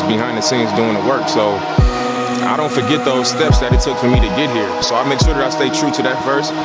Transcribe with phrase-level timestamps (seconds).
[0.00, 1.28] just behind the scenes doing the work.
[1.28, 1.60] So
[2.48, 4.68] I don't forget those steps that it took for me to get here.
[4.80, 6.56] So I make sure that I stay true to that first.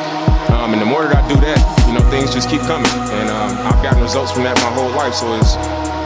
[0.56, 2.88] Um, and the more that I do that, you know, things just keep coming.
[3.12, 5.12] And um, I've gotten results from that my whole life.
[5.20, 5.60] So it's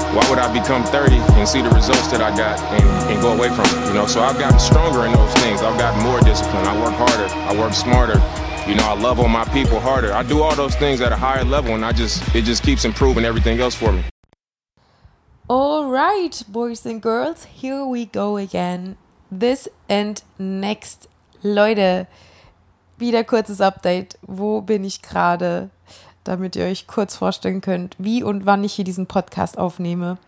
[0.10, 3.38] why would I become 30 and see the results that I got and, and go
[3.38, 3.94] away from it?
[3.94, 5.62] You know, so I've gotten stronger in those things.
[5.62, 6.66] I've gotten more discipline.
[6.66, 7.30] I work harder.
[7.46, 8.18] I work smarter.
[8.66, 10.18] You know, I love on my people harder.
[10.18, 12.86] I do all those things at a higher level, and I just it just keeps
[12.86, 14.04] improving everything else for me.
[15.52, 18.98] All right, boys and girls, here we go again.
[19.32, 21.10] This and next.
[21.42, 22.06] Leute,
[23.00, 24.20] wieder kurzes Update.
[24.22, 25.72] Wo bin ich gerade?
[26.24, 30.20] Damit ihr euch kurz vorstellen könnt, wie und wann ich hier diesen Podcast aufnehme.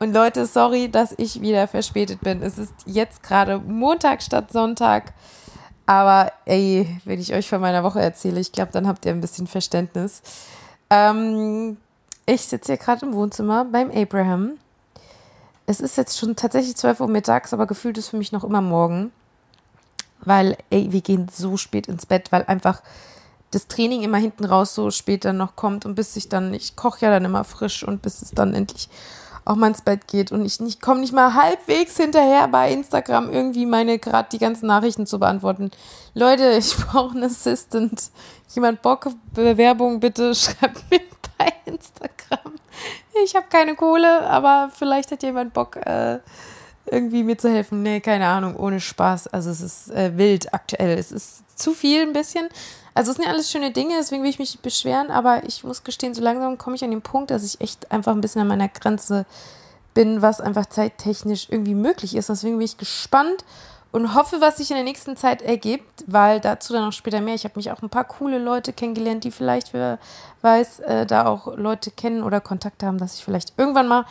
[0.00, 2.42] Und Leute, sorry, dass ich wieder verspätet bin.
[2.42, 5.14] Es ist jetzt gerade Montag statt Sonntag.
[5.86, 9.22] Aber ey, wenn ich euch von meiner Woche erzähle, ich glaube, dann habt ihr ein
[9.22, 10.20] bisschen Verständnis.
[10.90, 11.78] Ähm,
[12.28, 14.58] ich sitze hier gerade im Wohnzimmer beim Abraham.
[15.66, 18.60] Es ist jetzt schon tatsächlich 12 Uhr mittags, aber gefühlt ist für mich noch immer
[18.60, 19.12] morgen.
[20.20, 22.82] Weil, ey, wir gehen so spät ins Bett, weil einfach
[23.50, 26.76] das Training immer hinten raus so spät dann noch kommt und bis ich dann, ich
[26.76, 28.90] koche ja dann immer frisch und bis es dann endlich
[29.46, 33.32] auch mal ins Bett geht und ich nicht komme nicht mal halbwegs hinterher bei Instagram
[33.32, 35.70] irgendwie meine gerade die ganzen Nachrichten zu beantworten.
[36.12, 38.10] Leute, ich brauche einen Assistant.
[38.54, 41.00] Jemand Bock Bewerbung bitte schreibt mir
[41.38, 42.54] bei Instagram.
[43.24, 46.18] Ich habe keine Kohle, aber vielleicht hat jemand Bock äh,
[46.86, 47.82] irgendwie mir zu helfen.
[47.82, 49.28] Nee, keine Ahnung, ohne Spaß.
[49.28, 50.98] Also es ist äh, wild aktuell.
[50.98, 52.48] Es ist zu viel ein bisschen.
[52.94, 55.62] Also es sind ja alles schöne Dinge, deswegen will ich mich nicht beschweren, aber ich
[55.62, 58.40] muss gestehen, so langsam komme ich an den Punkt, dass ich echt einfach ein bisschen
[58.40, 59.24] an meiner Grenze
[59.94, 62.28] bin, was einfach zeittechnisch irgendwie möglich ist.
[62.28, 63.44] Deswegen bin ich gespannt
[63.90, 67.34] und hoffe, was sich in der nächsten Zeit ergibt, weil dazu dann auch später mehr.
[67.34, 69.98] Ich habe mich auch ein paar coole Leute kennengelernt, die vielleicht, wer
[70.42, 74.04] weiß, äh, da auch Leute kennen oder Kontakte haben, dass ich vielleicht irgendwann mal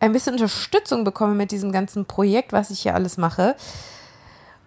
[0.00, 3.56] ein bisschen Unterstützung bekomme mit diesem ganzen Projekt, was ich hier alles mache.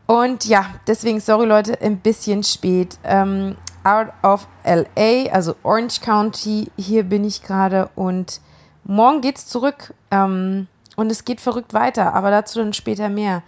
[0.05, 2.97] Und ja, deswegen, sorry Leute, ein bisschen spät.
[3.03, 8.41] Ähm, out of LA, also Orange County, hier bin ich gerade und
[8.83, 9.93] morgen geht's zurück.
[10.11, 10.67] Ähm,
[10.97, 13.41] und es geht verrückt weiter, aber dazu dann später mehr.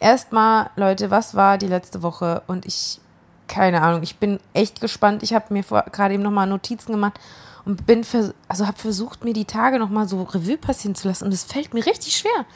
[0.00, 2.42] Erstmal, Leute, was war die letzte Woche?
[2.46, 3.00] Und ich,
[3.48, 5.22] keine Ahnung, ich bin echt gespannt.
[5.22, 7.18] Ich habe mir gerade eben nochmal Notizen gemacht
[7.64, 8.04] und bin,
[8.48, 11.24] also habe versucht, mir die Tage nochmal so Revue passieren zu lassen.
[11.24, 12.46] Und es fällt mir richtig schwer.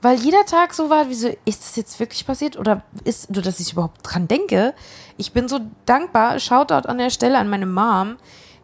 [0.00, 3.42] Weil jeder Tag so war, wie so, ist das jetzt wirklich passiert oder ist nur,
[3.42, 4.74] dass ich überhaupt dran denke?
[5.16, 6.38] Ich bin so dankbar.
[6.38, 8.16] Shoutout an der Stelle an meine Mom,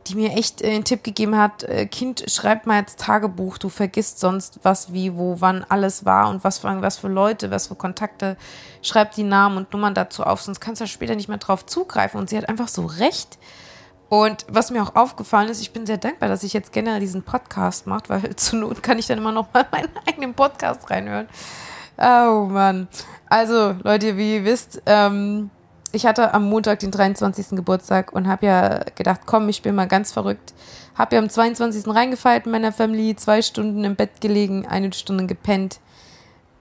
[0.06, 3.59] die mir echt äh, einen Tipp gegeben hat: äh, Kind, schreib mal jetzt Tagebuch.
[3.59, 7.50] Du vergisst sonst, was, wie, wo, wann alles war und was für, was für Leute,
[7.50, 8.37] was für Kontakte.
[8.82, 11.65] Schreib die Namen und Nummern dazu auf, sonst kannst du ja später nicht mehr drauf
[11.66, 12.20] zugreifen.
[12.20, 13.38] Und sie hat einfach so recht.
[14.09, 17.22] Und was mir auch aufgefallen ist, ich bin sehr dankbar, dass ich jetzt generell diesen
[17.22, 21.28] Podcast mache, weil zur Not kann ich dann immer noch mal meinen eigenen Podcast reinhören.
[21.97, 22.88] Oh Mann.
[23.28, 25.50] Also, Leute, wie ihr wisst, ähm,
[25.94, 27.50] ich hatte am Montag den 23.
[27.50, 30.55] Geburtstag und habe ja gedacht, komm, ich bin mal ganz verrückt.
[30.94, 31.87] Habe ja am 22.
[31.88, 35.81] reingefeiert mit meiner Familie, zwei Stunden im Bett gelegen, eine Stunde gepennt.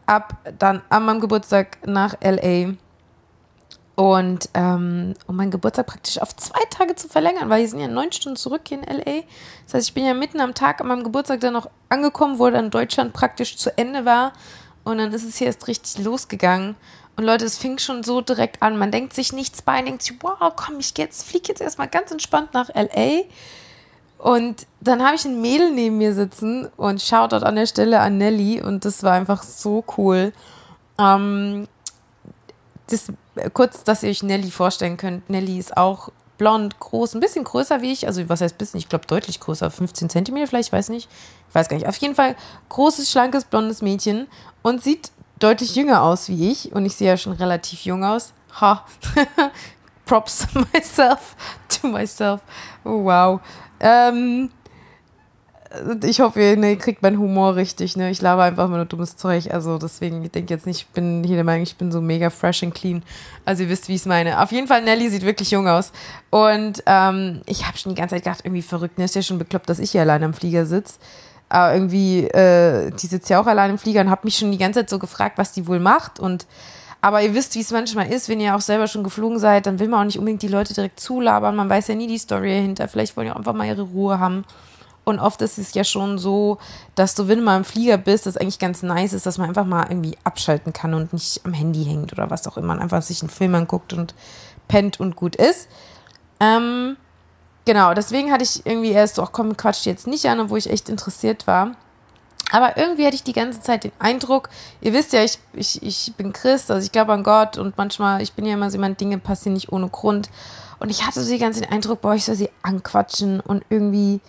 [0.05, 2.73] Ab dann an meinem Geburtstag nach L.A.
[3.95, 7.87] Und ähm, um meinen Geburtstag praktisch auf zwei Tage zu verlängern, weil wir sind ja
[7.87, 9.21] neun Stunden zurück hier in LA.
[9.65, 12.49] Das heißt, ich bin ja mitten am Tag an meinem Geburtstag dann noch angekommen, wo
[12.49, 14.33] dann Deutschland praktisch zu Ende war.
[14.83, 16.75] Und dann ist es hier erst richtig losgegangen.
[17.15, 18.77] Und Leute, es fing schon so direkt an.
[18.77, 22.11] Man denkt sich nichts bei, denkt sich, wow, komm, ich jetzt, fliege jetzt erstmal ganz
[22.11, 23.23] entspannt nach LA.
[24.17, 27.99] Und dann habe ich ein Mädel neben mir sitzen und schaut dort an der Stelle
[27.99, 30.31] an Nelly und das war einfach so cool.
[30.97, 31.67] Ähm,
[32.87, 33.11] das,
[33.53, 35.29] kurz, dass ihr euch Nelly vorstellen könnt.
[35.29, 38.07] Nelly ist auch blond, groß, ein bisschen größer wie ich.
[38.07, 38.77] Also, was heißt bisschen?
[38.77, 39.69] Ich glaube, deutlich größer.
[39.69, 41.09] 15 Zentimeter vielleicht, weiß nicht.
[41.49, 41.87] Ich weiß gar nicht.
[41.87, 42.35] Auf jeden Fall
[42.69, 44.27] großes, schlankes, blondes Mädchen
[44.61, 46.71] und sieht deutlich jünger aus wie ich.
[46.73, 48.33] Und ich sehe ja schon relativ jung aus.
[48.59, 48.85] Ha.
[50.05, 51.35] Props myself,
[51.69, 52.41] to myself.
[52.83, 53.39] Oh, wow.
[53.79, 54.49] Ähm,
[56.03, 57.95] ich hoffe, ihr ne, kriegt meinen Humor richtig.
[57.95, 58.11] Ne?
[58.11, 59.51] Ich laber einfach immer nur dummes Zeug.
[59.51, 62.29] Also deswegen, ich denke jetzt nicht, ich bin hier der Meinung, ich bin so mega
[62.29, 63.03] fresh and clean.
[63.45, 64.41] Also ihr wisst, wie ich es meine.
[64.41, 65.91] Auf jeden Fall, Nelly sieht wirklich jung aus.
[66.29, 68.97] Und ähm, ich habe schon die ganze Zeit gedacht, irgendwie verrückt.
[68.97, 69.05] Ne?
[69.05, 70.99] Ist ja schon bekloppt, dass ich hier allein am Flieger sitze.
[71.53, 74.57] Aber irgendwie, äh, die sitzt ja auch allein im Flieger und habe mich schon die
[74.57, 76.19] ganze Zeit so gefragt, was die wohl macht.
[76.19, 76.47] Und
[76.99, 79.77] aber ihr wisst, wie es manchmal ist, wenn ihr auch selber schon geflogen seid, dann
[79.77, 81.55] will man auch nicht unbedingt die Leute direkt zulabern.
[81.55, 82.87] Man weiß ja nie die Story dahinter.
[82.87, 84.45] Vielleicht wollen die auch einfach mal ihre Ruhe haben.
[85.03, 86.57] Und oft ist es ja schon so,
[86.95, 89.49] dass du, wenn du mal im Flieger bist, das eigentlich ganz nice ist, dass man
[89.49, 92.73] einfach mal irgendwie abschalten kann und nicht am Handy hängt oder was auch immer.
[92.73, 94.15] Und einfach sich einen Film anguckt und
[94.67, 95.67] pennt und gut ist.
[96.39, 96.97] Ähm,
[97.65, 100.69] genau, deswegen hatte ich irgendwie erst so, ach komm, quatsch jetzt nicht an, obwohl ich
[100.69, 101.75] echt interessiert war.
[102.51, 104.49] Aber irgendwie hatte ich die ganze Zeit den Eindruck,
[104.81, 108.21] ihr wisst ja, ich, ich, ich bin Christ, also ich glaube an Gott und manchmal,
[108.21, 110.29] ich bin ja immer so jemand, Dinge passieren nicht ohne Grund.
[110.79, 114.19] Und ich hatte so die ganze den Eindruck, boah, ich soll sie anquatschen und irgendwie,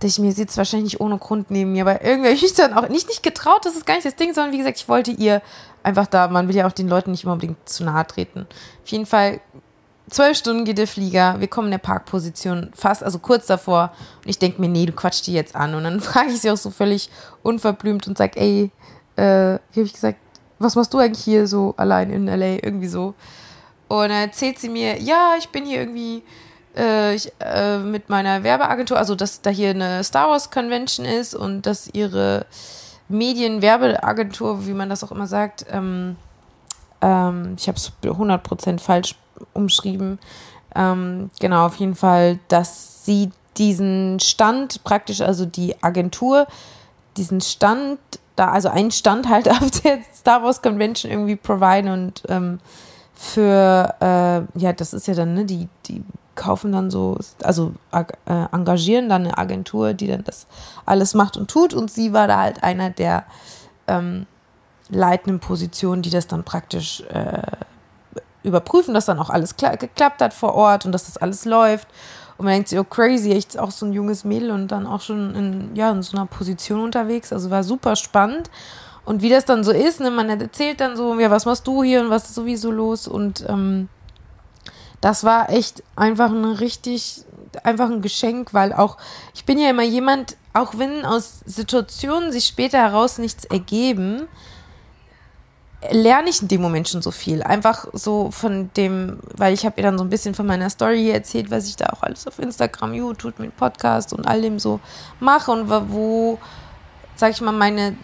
[0.00, 2.54] dass ich mir sitzt wahrscheinlich nicht ohne Grund neben mir, aber irgendwie habe ich mich
[2.54, 4.88] dann auch nicht, nicht getraut, das ist gar nicht das Ding, sondern wie gesagt, ich
[4.88, 5.40] wollte ihr
[5.82, 8.46] einfach da, man will ja auch den Leuten nicht immer unbedingt zu nahe treten.
[8.82, 9.40] Auf jeden Fall
[10.10, 13.92] zwölf Stunden geht der Flieger, wir kommen in der Parkposition, fast, also kurz davor.
[14.22, 15.74] Und ich denke mir, nee, du quatschst die jetzt an.
[15.74, 17.10] Und dann frage ich sie auch so völlig
[17.42, 18.70] unverblümt und sage, ey,
[19.16, 20.18] äh, wie habe ich gesagt,
[20.58, 22.62] was machst du eigentlich hier so allein in LA?
[22.62, 23.14] Irgendwie so.
[23.88, 26.22] Und dann erzählt sie mir, ja, ich bin hier irgendwie
[26.76, 31.34] äh, ich, äh, mit meiner Werbeagentur, also dass da hier eine Star Wars Convention ist
[31.34, 32.46] und dass ihre
[33.08, 36.16] Medienwerbeagentur, wie man das auch immer sagt, ähm,
[37.04, 39.14] ähm, ich habe es 100% falsch
[39.52, 40.18] umschrieben.
[40.74, 46.46] Ähm, genau, auf jeden Fall, dass sie diesen Stand praktisch, also die Agentur,
[47.16, 47.98] diesen Stand
[48.36, 52.58] da, also einen Stand halt auf der Star Wars Convention irgendwie providen und ähm,
[53.14, 56.02] für, äh, ja, das ist ja dann, ne, die, die
[56.34, 58.02] kaufen dann so, also äh,
[58.50, 60.48] engagieren dann eine Agentur, die dann das
[60.84, 63.24] alles macht und tut und sie war da halt einer der
[63.86, 64.26] ähm,
[64.88, 67.42] leitenden Positionen, die das dann praktisch äh,
[68.42, 71.88] überprüfen, dass dann auch alles geklappt hat vor Ort und dass das alles läuft.
[72.36, 75.00] Und man denkt sich, oh crazy, echt auch so ein junges Mädel und dann auch
[75.00, 77.32] schon in, ja, in so einer Position unterwegs.
[77.32, 78.50] Also war super spannend.
[79.04, 81.82] Und wie das dann so ist, ne, man erzählt dann so, ja, was machst du
[81.82, 83.06] hier und was ist sowieso los?
[83.06, 83.88] Und ähm,
[85.00, 87.24] das war echt einfach ein richtig,
[87.62, 88.96] einfach ein Geschenk, weil auch,
[89.34, 94.26] ich bin ja immer jemand, auch wenn aus Situationen sich später heraus nichts ergeben,
[95.90, 97.42] lerne ich in dem Moment schon so viel.
[97.42, 101.10] Einfach so von dem, weil ich habe ihr dann so ein bisschen von meiner Story
[101.10, 104.80] erzählt, was ich da auch alles auf Instagram, YouTube, mit Podcast und all dem so
[105.20, 106.38] mache und wo,
[107.16, 107.96] sag ich mal, meine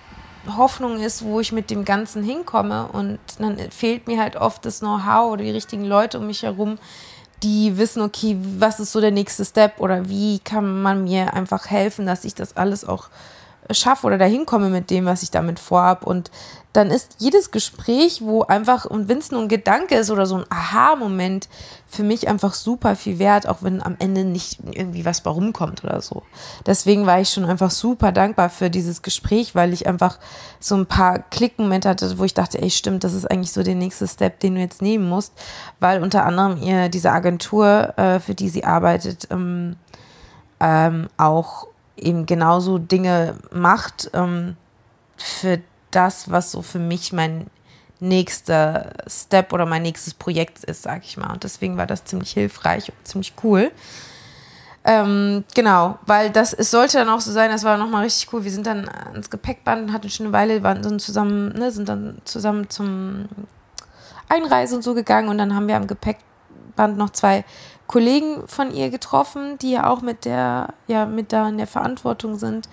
[0.57, 2.89] Hoffnung ist, wo ich mit dem Ganzen hinkomme.
[2.93, 6.79] Und dann fehlt mir halt oft das Know-how oder die richtigen Leute um mich herum,
[7.43, 11.71] die wissen, okay, was ist so der nächste Step oder wie kann man mir einfach
[11.71, 13.09] helfen, dass ich das alles auch
[13.75, 16.07] schaffe oder dahin komme mit dem, was ich damit vorhab.
[16.07, 16.31] Und
[16.73, 20.37] dann ist jedes Gespräch, wo einfach, und wenn es nur ein Gedanke ist oder so
[20.37, 21.49] ein Aha-Moment,
[21.89, 25.83] für mich einfach super viel wert, auch wenn am Ende nicht irgendwie was bei rumkommt
[25.83, 26.23] oder so.
[26.65, 30.21] Deswegen war ich schon einfach super dankbar für dieses Gespräch, weil ich einfach
[30.61, 33.75] so ein paar Klickmomente hatte, wo ich dachte, ey, stimmt, das ist eigentlich so der
[33.75, 35.33] nächste Step, den du jetzt nehmen musst,
[35.81, 39.75] weil unter anderem ihr diese Agentur, äh, für die sie arbeitet, ähm,
[40.61, 41.67] ähm, auch
[42.01, 44.57] eben genauso Dinge macht ähm,
[45.17, 45.61] für
[45.91, 47.47] das, was so für mich mein
[48.01, 51.33] nächster Step oder mein nächstes Projekt ist, sag ich mal.
[51.33, 53.71] Und deswegen war das ziemlich hilfreich und ziemlich cool.
[54.83, 58.45] Ähm, genau, weil das, es sollte dann auch so sein, das war nochmal richtig cool.
[58.45, 62.23] Wir sind dann ans Gepäckband, hatten schon eine Weile, waren dann zusammen, ne, sind dann
[62.25, 63.29] zusammen zum
[64.31, 67.45] Einreise und so gegangen und dann haben wir am Gepäckband noch zwei
[67.91, 72.39] Kollegen von ihr getroffen, die ja auch mit der, ja, mit da in der Verantwortung
[72.39, 72.69] sind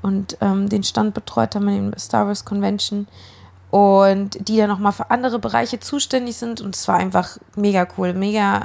[0.00, 3.08] und ähm, den Stand betreut haben in der Star Wars Convention
[3.72, 8.14] und die ja nochmal für andere Bereiche zuständig sind und es war einfach mega cool,
[8.14, 8.64] mega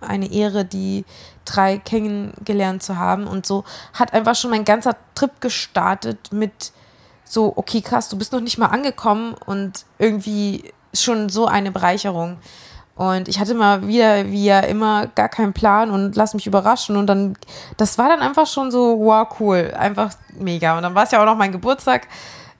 [0.00, 1.04] eine Ehre, die
[1.44, 6.70] drei kennengelernt zu haben und so hat einfach schon mein ganzer Trip gestartet mit
[7.24, 12.38] so, okay, krass, du bist noch nicht mal angekommen und irgendwie schon so eine Bereicherung.
[13.00, 16.98] Und ich hatte mal wieder, wie ja immer, gar keinen Plan und lass mich überraschen.
[16.98, 17.34] Und dann,
[17.78, 19.72] das war dann einfach schon so, wow, cool.
[19.74, 20.76] Einfach mega.
[20.76, 22.08] Und dann war es ja auch noch mein Geburtstag.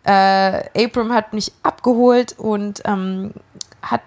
[0.02, 3.35] Äh, Abram hat mich abgeholt und ähm,
[3.82, 4.00] hat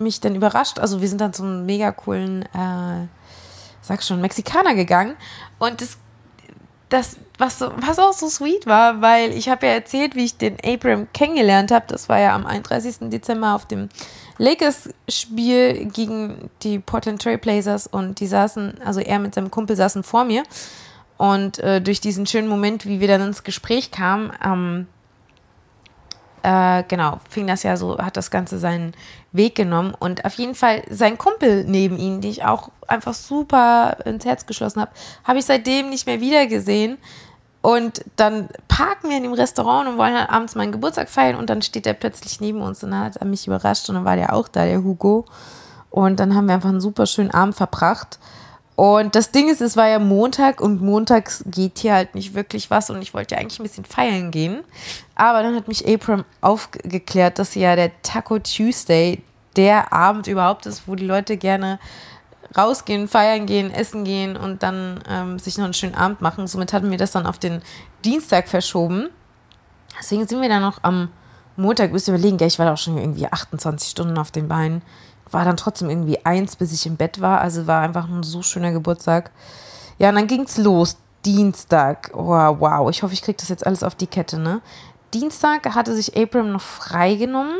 [0.00, 0.80] mich dann überrascht.
[0.80, 3.06] Also wir sind dann zum mega coolen, äh,
[3.80, 5.14] sag schon, Mexikaner gegangen.
[5.60, 5.96] Und das,
[6.88, 10.36] das was, so, was auch so sweet war, weil ich habe ja erzählt, wie ich
[10.36, 11.86] den Abram kennengelernt habe.
[11.86, 13.10] Das war ja am 31.
[13.10, 13.88] Dezember auf dem
[14.38, 20.24] Lakers-Spiel gegen die Portland Trailblazers und die saßen, also er mit seinem Kumpel saßen vor
[20.24, 20.44] mir.
[21.16, 24.86] Und äh, durch diesen schönen Moment, wie wir dann ins Gespräch kamen, ähm,
[26.42, 28.94] äh, genau, fing das ja so, hat das Ganze seinen
[29.32, 29.94] Weg genommen.
[29.98, 34.46] Und auf jeden Fall sein Kumpel neben ihm, die ich auch einfach super ins Herz
[34.46, 34.92] geschlossen habe,
[35.24, 36.98] habe ich seitdem nicht mehr wiedergesehen.
[37.60, 41.50] Und dann parken wir in dem Restaurant und wollen dann abends meinen Geburtstag feiern und
[41.50, 44.16] dann steht er plötzlich neben uns und dann hat er mich überrascht und dann war
[44.16, 45.24] der auch da, der Hugo.
[45.90, 48.18] Und dann haben wir einfach einen super schönen Abend verbracht.
[48.76, 52.70] Und das Ding ist, es war ja Montag und montags geht hier halt nicht wirklich
[52.70, 54.60] was und ich wollte ja eigentlich ein bisschen feiern gehen.
[55.16, 59.20] Aber dann hat mich Abram aufgeklärt, dass ja der Taco Tuesday
[59.56, 61.80] der Abend überhaupt ist, wo die Leute gerne
[62.56, 66.46] rausgehen, feiern gehen, essen gehen und dann ähm, sich noch einen schönen Abend machen.
[66.46, 67.62] Somit hatten wir das dann auf den
[68.04, 69.08] Dienstag verschoben.
[69.98, 71.10] Deswegen sind wir dann noch am
[71.56, 74.82] Montag, müsst ihr überlegen, ich war da auch schon irgendwie 28 Stunden auf den Beinen.
[75.30, 77.40] War dann trotzdem irgendwie eins, bis ich im Bett war.
[77.40, 79.30] Also war einfach ein so schöner Geburtstag.
[79.98, 80.96] Ja, und dann ging es los.
[81.24, 82.12] Dienstag.
[82.14, 82.88] Oh, wow.
[82.90, 84.60] Ich hoffe, ich kriege das jetzt alles auf die Kette, ne?
[85.12, 87.56] Dienstag hatte sich Abram noch freigenommen.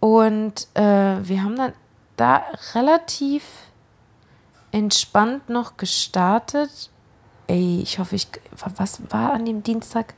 [0.00, 1.72] Und äh, wir haben dann
[2.16, 2.42] da
[2.74, 3.44] relativ
[4.78, 6.90] entspannt noch gestartet.
[7.46, 8.28] Ey, ich hoffe, ich.
[8.76, 10.14] Was war an dem Dienstag?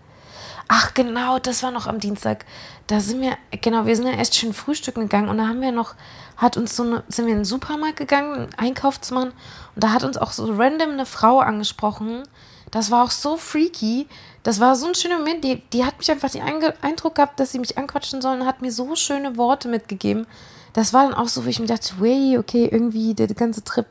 [0.69, 2.45] Ach, genau, das war noch am Dienstag.
[2.87, 5.73] Da sind wir, genau, wir sind ja erst schön frühstücken gegangen und da haben wir
[5.73, 5.95] noch,
[6.37, 9.31] hat uns so eine, sind wir in den Supermarkt gegangen, einen Einkauf zu machen
[9.75, 12.23] und da hat uns auch so random eine Frau angesprochen.
[12.71, 14.07] Das war auch so freaky.
[14.43, 15.43] Das war so ein schöner Moment.
[15.45, 18.63] Die, die hat mich einfach den Eindruck gehabt, dass sie mich anquatschen sollen und hat
[18.63, 20.27] mir so schöne Worte mitgegeben.
[20.73, 23.87] Das war dann auch so, wo ich mir dachte, wey, okay, irgendwie der ganze Trip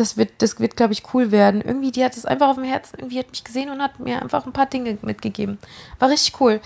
[0.00, 1.60] das wird, das wird, glaube ich, cool werden.
[1.60, 4.20] Irgendwie, die hat es einfach auf dem Herzen, irgendwie hat mich gesehen und hat mir
[4.20, 5.58] einfach ein paar Dinge mitgegeben.
[5.98, 6.60] War richtig cool.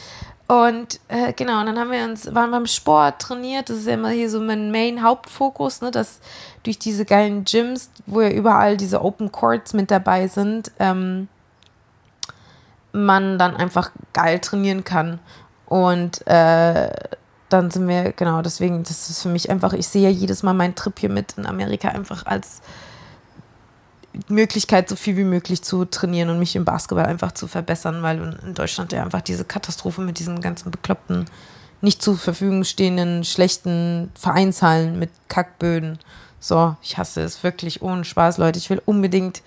[0.47, 3.95] Und äh, genau, und dann haben wir uns, waren beim Sport trainiert, das ist ja
[3.95, 6.21] immer hier so mein Main-Hauptfokus, ne, dass
[6.63, 11.29] durch diese geilen Gyms, wo ja überall diese Open Courts mit dabei sind, ähm,
[12.93, 15.19] man dann einfach geil trainieren kann.
[15.67, 16.91] Und äh,
[17.49, 20.53] dann sind wir, genau, deswegen, das ist für mich einfach, ich sehe ja jedes Mal
[20.53, 22.61] meinen Trip hier mit in Amerika einfach als
[24.29, 28.39] Möglichkeit, so viel wie möglich zu trainieren und mich im Basketball einfach zu verbessern, weil
[28.47, 31.27] in Deutschland ja einfach diese Katastrophe mit diesen ganzen bekloppten,
[31.81, 35.99] nicht zur Verfügung stehenden, schlechten Vereinshallen mit Kackböden.
[36.41, 38.59] So, ich hasse es wirklich ohne Spaß, Leute.
[38.59, 39.43] Ich will unbedingt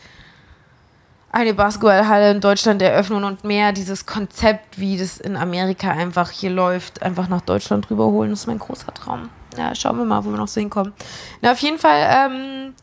[1.32, 6.50] eine Basketballhalle in Deutschland eröffnen und mehr dieses Konzept, wie das in Amerika einfach hier
[6.50, 8.32] läuft, einfach nach Deutschland rüberholen.
[8.32, 9.30] Das ist mein großer Traum.
[9.58, 10.94] Ja, schauen wir mal, wo wir noch so hinkommen.
[11.42, 12.74] Na, auf jeden Fall, ähm,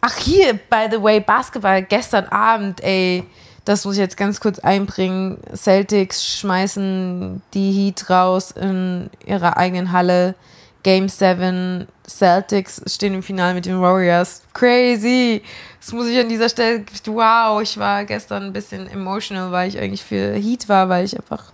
[0.00, 3.24] Ach, hier, by the way, Basketball gestern Abend, ey.
[3.64, 5.38] Das muss ich jetzt ganz kurz einbringen.
[5.54, 10.34] Celtics schmeißen die Heat raus in ihrer eigenen Halle.
[10.82, 11.86] Game 7.
[12.06, 14.42] Celtics stehen im Finale mit den Warriors.
[14.54, 15.42] Crazy.
[15.80, 16.84] Das muss ich an dieser Stelle.
[17.06, 21.16] Wow, ich war gestern ein bisschen emotional, weil ich eigentlich für Heat war, weil ich
[21.18, 21.52] einfach.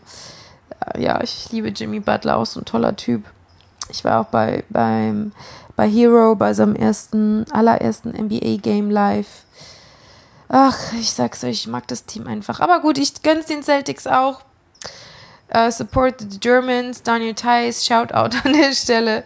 [0.96, 3.24] Ja, ich liebe Jimmy Butler, auch so ein toller Typ.
[3.90, 5.32] Ich war auch bei, beim
[5.76, 9.45] bei Hero, bei seinem ersten, allerersten NBA-Game live.
[10.49, 12.61] Ach, ich sag's euch, ich mag das Team einfach.
[12.61, 14.43] Aber gut, ich gönn's den Celtics auch.
[15.52, 19.25] Uh, support the Germans, Daniel Theiss, Shoutout an der Stelle.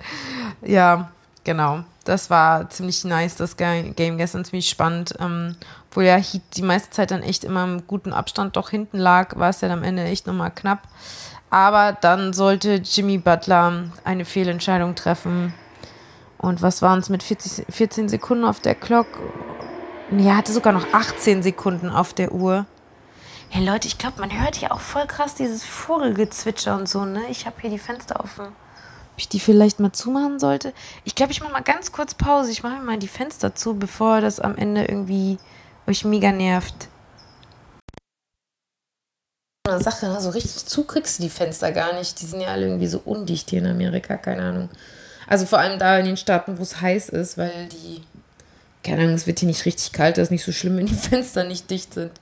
[0.63, 1.11] Ja,
[1.45, 1.85] genau.
[2.05, 5.15] Das war ziemlich nice, das Game gestern ziemlich spannend.
[5.21, 5.57] Ähm,
[5.91, 9.37] obwohl ja Heat die meiste Zeit dann echt immer im guten Abstand doch hinten lag,
[9.37, 10.83] war es ja am Ende echt nochmal knapp.
[11.51, 15.53] Aber dann sollte Jimmy Butler eine Fehlentscheidung treffen
[16.39, 19.07] und was waren es mit 40, 14 Sekunden auf der Clock?
[20.11, 22.65] Er hatte sogar noch 18 Sekunden auf der Uhr.
[23.51, 27.23] Hey Leute, ich glaube, man hört hier auch voll krass dieses Vogelgezwitscher und so, ne?
[27.31, 28.47] Ich habe hier die Fenster offen.
[28.47, 30.73] Ob ich die vielleicht mal zumachen sollte?
[31.05, 32.53] Ich glaube, ich mache mal ganz kurz Pause.
[32.53, 35.39] Ich mache mal die Fenster zu, bevor das am Ende irgendwie
[35.87, 36.89] euch mega nervt.
[39.69, 40.21] Eine Sache, ne?
[40.21, 42.21] so richtig zu kriegst du die Fenster gar nicht.
[42.21, 44.69] Die sind ja alle irgendwie so undicht hier in Amerika, keine Ahnung.
[45.29, 48.03] Also vor allem da in den Staaten, wo es heiß ist, weil die,
[48.83, 50.95] keine Ahnung, es wird hier nicht richtig kalt, das ist nicht so schlimm, wenn die
[50.95, 52.13] Fenster nicht dicht sind.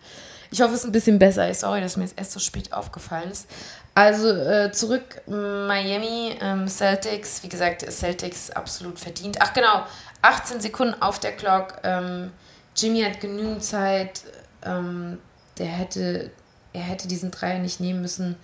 [0.51, 1.53] Ich hoffe, es ist ein bisschen besser.
[1.55, 3.49] Sorry, dass mir jetzt erst so spät aufgefallen ist.
[3.95, 7.43] Also äh, zurück Miami, ähm, Celtics.
[7.43, 9.39] Wie gesagt, Celtics absolut verdient.
[9.41, 9.87] Ach genau,
[10.23, 11.79] 18 Sekunden auf der Clock.
[11.83, 12.31] Ähm,
[12.77, 14.23] Jimmy hat genügend Zeit.
[14.65, 15.19] Ähm,
[15.59, 16.31] der hätte,
[16.73, 18.37] er hätte diesen Dreier nicht nehmen müssen.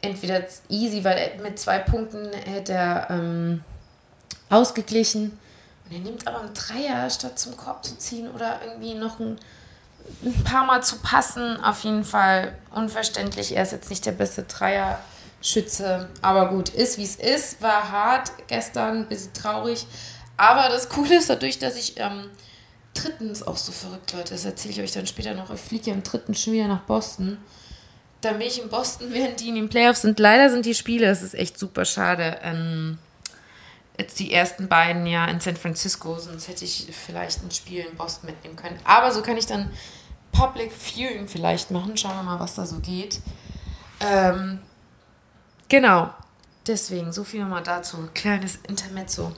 [0.00, 3.62] Entweder easy, weil mit zwei Punkten hätte er ähm,
[4.48, 5.38] ausgeglichen.
[5.84, 9.38] Und er nimmt aber einen Dreier, statt zum Korb zu ziehen oder irgendwie noch ein,
[10.24, 11.62] ein paar Mal zu passen.
[11.62, 13.54] Auf jeden Fall unverständlich.
[13.54, 16.08] Er ist jetzt nicht der beste Dreier-Schütze.
[16.22, 17.62] Aber gut, ist wie es ist.
[17.62, 19.86] War hart gestern, ein bisschen traurig.
[20.36, 22.30] Aber das Coole ist dadurch, dass ich ähm,
[22.94, 24.34] drittens auch so verrückt, Leute.
[24.34, 25.50] Das erzähle ich euch dann später noch.
[25.50, 27.38] Ich fliege am dritten schon wieder nach Boston.
[28.20, 30.18] Dann bin ich in Boston, während die in den Playoffs sind.
[30.18, 32.38] Leider sind die Spiele, das ist echt super schade.
[32.42, 32.98] Ähm,
[33.98, 37.96] jetzt die ersten beiden ja in San Francisco, sonst hätte ich vielleicht ein Spiel in
[37.96, 38.78] Boston mitnehmen können.
[38.84, 39.70] Aber so kann ich dann
[40.32, 41.96] Public Viewing vielleicht machen.
[41.96, 43.20] Schauen wir mal, was da so geht.
[44.00, 44.60] Ähm,
[45.68, 46.10] genau.
[46.66, 47.96] Deswegen, so viel nochmal dazu.
[48.12, 49.32] Kleines Intermezzo.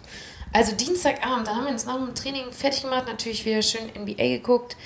[0.52, 4.38] Also Dienstagabend, dann haben wir uns nach dem Training fertig gemacht, natürlich wieder schön NBA
[4.38, 4.76] geguckt.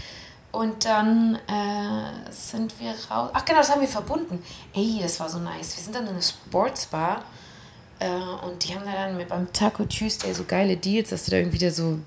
[0.50, 3.30] Und dann äh, sind wir raus.
[3.32, 4.44] Ach genau, das haben wir verbunden.
[4.74, 5.76] Ey, das war so nice.
[5.76, 7.24] Wir sind dann in eine Sportsbar
[8.44, 11.36] und die haben da dann mit beim Taco Tuesday so geile Deals, dass du da
[11.38, 11.98] irgendwie so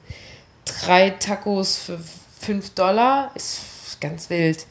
[0.84, 2.00] drei Tacos für
[2.40, 4.66] 5 Dollar, ist ganz wild.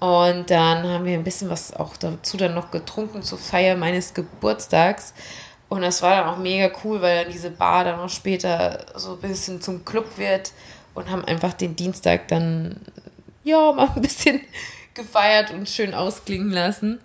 [0.00, 4.14] Und dann haben wir ein bisschen was auch dazu dann noch getrunken zur Feier meines
[4.14, 5.12] Geburtstags.
[5.68, 9.12] Und das war dann auch mega cool, weil dann diese Bar dann auch später so
[9.12, 10.52] ein bisschen zum Club wird
[10.94, 12.80] und haben einfach den Dienstag dann,
[13.44, 14.40] ja, mal ein bisschen
[14.94, 17.00] gefeiert und schön ausklingen lassen.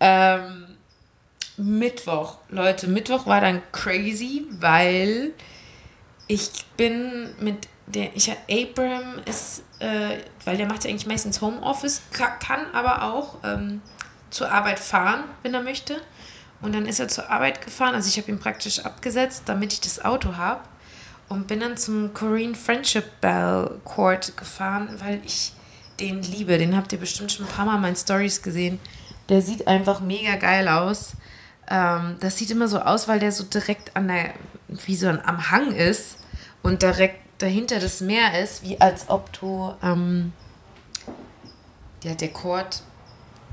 [0.00, 0.63] Ähm,
[1.56, 5.32] Mittwoch, Leute, Mittwoch war dann crazy, weil
[6.26, 12.02] ich bin mit der, ich Abraham ist, äh, weil der macht ja eigentlich meistens Homeoffice,
[12.12, 13.82] kann aber auch ähm,
[14.30, 16.00] zur Arbeit fahren, wenn er möchte.
[16.60, 17.94] Und dann ist er zur Arbeit gefahren.
[17.94, 20.62] Also ich habe ihn praktisch abgesetzt, damit ich das Auto habe.
[21.28, 25.52] Und bin dann zum Korean Friendship Bell Court gefahren, weil ich
[26.00, 26.58] den liebe.
[26.58, 28.78] Den habt ihr bestimmt schon ein paar Mal in meinen Stories gesehen.
[29.28, 31.12] Der sieht einfach mega geil aus.
[31.70, 34.34] Ähm, das sieht immer so aus, weil der so direkt an der,
[34.68, 36.18] wie so am Hang ist
[36.62, 40.32] und direkt dahinter das Meer ist, wie als ob du, ähm,
[42.02, 42.82] ja, der Chord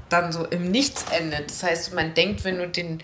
[0.10, 1.50] dann so im Nichts endet.
[1.50, 3.02] Das heißt, man denkt, wenn du den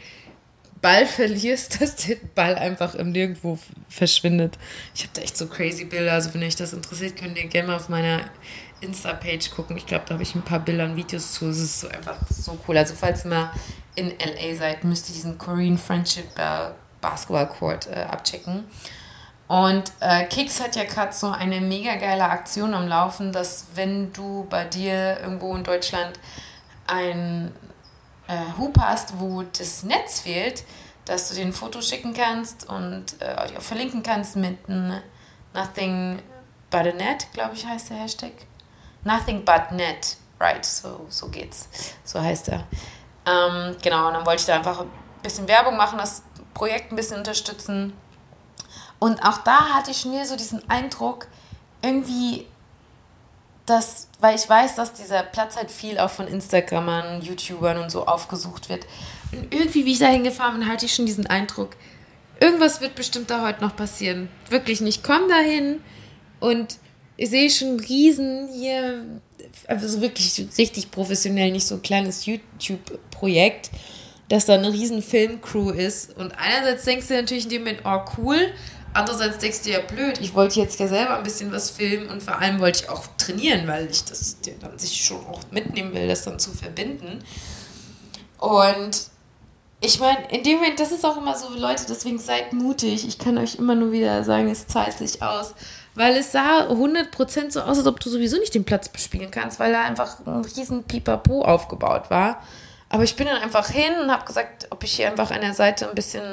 [0.82, 3.58] Ball verlierst, dass der Ball einfach im Nirgendwo
[3.90, 4.58] verschwindet.
[4.94, 6.14] Ich habe da echt so crazy Bilder.
[6.14, 8.22] Also, wenn euch das interessiert, könnt ihr gerne mal auf meiner
[8.82, 9.78] Insta-Page gucken.
[9.78, 11.48] Ich glaube, da habe ich ein paar Bilder und Videos zu.
[11.48, 12.78] Es ist so einfach so cool.
[12.78, 13.52] Also, falls ihr mal
[13.98, 18.66] in LA seid, müsst ihr diesen Korean Friendship äh, Basketball Court äh, abchecken.
[19.48, 24.12] Und äh, Kicks hat ja gerade so eine mega geile Aktion am Laufen, dass wenn
[24.12, 26.20] du bei dir irgendwo in Deutschland
[26.86, 27.52] ein
[28.28, 30.64] äh, Hub hast, wo das Netz fehlt,
[31.06, 34.58] dass du den Foto schicken kannst und äh, verlinken kannst mit
[35.54, 36.20] Nothing
[36.70, 38.34] but a net, glaube ich, heißt der Hashtag.
[39.04, 41.70] Nothing but net, right, so, so geht's.
[42.04, 42.68] So heißt er.
[43.28, 44.90] Ähm, genau, und dann wollte ich da einfach ein
[45.22, 47.94] bisschen Werbung machen, das Projekt ein bisschen unterstützen.
[49.00, 51.28] Und auch da hatte ich wieder so diesen Eindruck,
[51.82, 52.48] irgendwie
[53.68, 58.08] dass, weil ich weiß, dass dieser Platz halt viel auch von Instagrammern, YouTubern und so
[58.08, 58.88] aufgesucht wird.
[59.34, 61.72] Und irgendwie, wie ich da hingefahren bin, hatte ich schon diesen Eindruck,
[62.40, 64.30] irgendwas wird bestimmt da heute noch passieren.
[64.50, 65.04] Wirklich nicht.
[65.04, 65.82] Komm dahin
[66.40, 66.78] und
[67.18, 69.04] ich sehe schon riesen hier,
[69.68, 73.72] also wirklich richtig professionell, nicht so ein kleines YouTube-Projekt,
[74.30, 76.16] dass da eine riesen Filmcrew ist.
[76.18, 78.52] Und einerseits denkst du natürlich in dem Moment, oh cool,
[78.98, 82.24] Andererseits denkst du ja blöd, ich wollte jetzt ja selber ein bisschen was filmen und
[82.24, 86.08] vor allem wollte ich auch trainieren, weil ich das dann sich schon auch mitnehmen will,
[86.08, 87.20] das dann zu verbinden.
[88.40, 89.10] Und
[89.80, 93.08] ich meine, in dem Moment, das ist auch immer so, Leute, deswegen seid mutig.
[93.08, 95.54] Ich kann euch immer nur wieder sagen, es zahlt sich aus.
[95.94, 99.60] Weil es sah 100% so aus, als ob du sowieso nicht den Platz bespielen kannst,
[99.60, 102.42] weil da einfach ein riesen Pipapo aufgebaut war.
[102.90, 105.54] Aber ich bin dann einfach hin und habe gesagt, ob ich hier einfach an der
[105.54, 106.24] Seite ein bisschen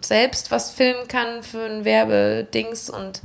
[0.00, 3.22] selbst was filmen kann für ein Werbedings und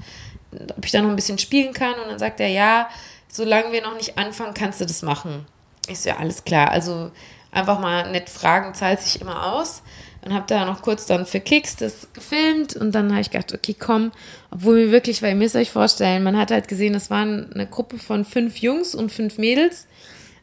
[0.75, 1.93] ob ich da noch ein bisschen spielen kann.
[1.95, 2.89] Und dann sagt er, ja,
[3.27, 5.45] solange wir noch nicht anfangen, kannst du das machen.
[5.87, 6.71] Ist ja alles klar.
[6.71, 7.11] Also
[7.51, 9.81] einfach mal nett fragen, zahlt sich immer aus.
[10.21, 13.53] Und habe da noch kurz dann für Kicks das gefilmt und dann habe ich gedacht,
[13.53, 14.11] okay, komm,
[14.51, 17.65] obwohl wir wirklich, weil ihr müsst euch vorstellen, man hat halt gesehen, das waren eine
[17.65, 19.87] Gruppe von fünf Jungs und fünf Mädels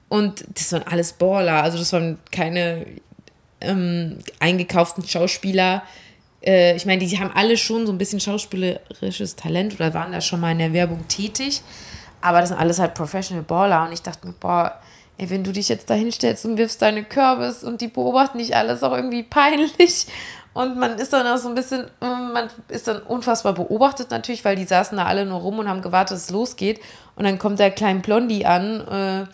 [0.09, 1.63] und das waren alles Baller.
[1.63, 2.87] Also das waren keine
[3.61, 5.83] ähm, eingekauften Schauspieler.
[6.43, 10.21] Äh, ich meine, die haben alle schon so ein bisschen schauspielerisches Talent oder waren da
[10.21, 11.63] schon mal in der Werbung tätig.
[12.21, 13.87] Aber das sind alles halt Professional Baller.
[13.87, 14.81] Und ich dachte mir, boah,
[15.19, 18.57] ey, wenn du dich jetzt da hinstellst und wirfst deine Kürbis und die beobachten dich
[18.57, 20.07] alles auch irgendwie peinlich.
[20.55, 24.45] Und man ist dann auch so ein bisschen, mm, man ist dann unfassbar beobachtet natürlich,
[24.45, 26.81] weil die saßen da alle nur rum und haben gewartet, dass es losgeht.
[27.15, 29.27] Und dann kommt der kleine Blondie an, äh,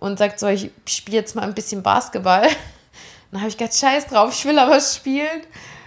[0.00, 2.48] und sagt so, ich spiele jetzt mal ein bisschen Basketball.
[3.30, 5.42] Dann habe ich gedacht, scheiß drauf, ich will aber spielen.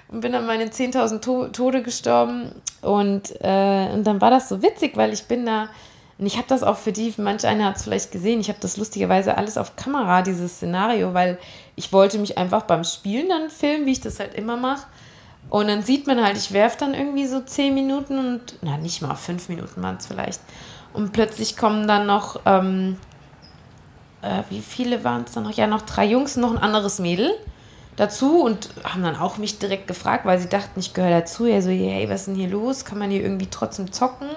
[0.08, 2.52] Und bin dann meine 10.000 to Tode gestorben.
[2.82, 5.70] Und, äh, und dann war das so witzig, weil ich bin da,
[6.18, 8.60] und ich habe das auch für die, manch einer hat es vielleicht gesehen, ich habe
[8.62, 11.38] das lustigerweise alles auf Kamera, dieses Szenario, weil
[11.76, 14.86] ich wollte mich einfach beim Spielen dann filmen, wie ich das halt immer mache.
[15.50, 19.02] Und dann sieht man halt, ich werfe dann irgendwie so 10 Minuten und, na nicht
[19.02, 20.40] mal, 5 Minuten waren es vielleicht.
[20.94, 22.98] Und plötzlich kommen dann noch ähm,
[24.24, 25.52] äh, wie viele waren es dann noch?
[25.52, 27.32] Ja, noch drei Jungs und noch ein anderes Mädel
[27.96, 31.46] dazu und haben dann auch mich direkt gefragt, weil sie dachten, ich gehöre dazu.
[31.46, 32.86] Ja, so, hey, was ist denn hier los?
[32.86, 34.30] Kann man hier irgendwie trotzdem zocken?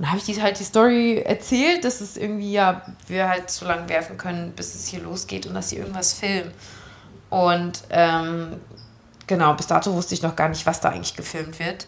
[0.00, 3.66] Dann habe ich die, halt die Story erzählt, dass es irgendwie, ja, wir halt so
[3.66, 6.52] lange werfen können, bis es hier losgeht und dass sie irgendwas filmen.
[7.28, 8.58] Und ähm,
[9.26, 11.86] genau, bis dato wusste ich noch gar nicht, was da eigentlich gefilmt wird.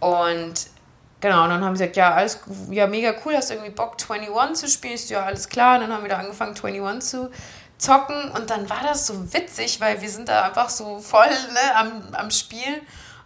[0.00, 0.66] Und
[1.22, 3.96] Genau, und dann haben sie gesagt, ja, alles, ja, mega cool, hast du irgendwie Bock,
[4.08, 4.94] 21 zu spielen?
[4.94, 5.76] Ist ja, alles klar.
[5.76, 7.30] Und dann haben wir da angefangen, 21 zu
[7.78, 8.32] zocken.
[8.32, 12.02] Und dann war das so witzig, weil wir sind da einfach so voll ne, am,
[12.14, 12.80] am Spielen.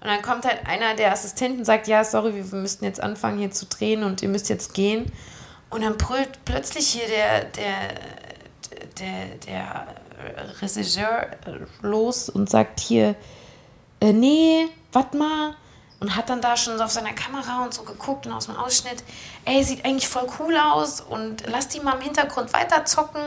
[0.06, 3.38] Und dann kommt halt einer der Assistenten und sagt, ja, sorry, wir müssten jetzt anfangen
[3.38, 5.10] hier zu drehen und ihr müsst jetzt gehen.
[5.68, 7.74] Und dann brüllt plötzlich hier der, der
[8.98, 9.86] der, der
[10.60, 11.26] Regisseur
[11.82, 13.14] los und sagt hier,
[14.00, 15.54] äh, nee, warte mal.
[15.98, 18.56] Und hat dann da schon so auf seiner Kamera und so geguckt und aus dem
[18.56, 19.02] Ausschnitt,
[19.46, 23.22] ey, sieht eigentlich voll cool aus und lass die mal im Hintergrund weiter zocken.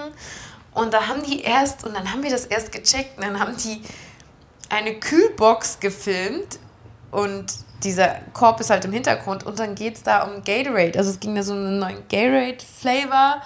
[0.76, 3.58] Und da haben die erst, und dann haben wir das erst gecheckt, und dann haben
[3.58, 3.82] die
[4.70, 6.60] eine Kühlbox gefilmt
[7.12, 7.46] und
[7.84, 10.98] dieser Korb ist halt im Hintergrund und dann geht es da um Gatorade.
[10.98, 13.42] Also es ging da so um einen neuen Gatorade-Flavor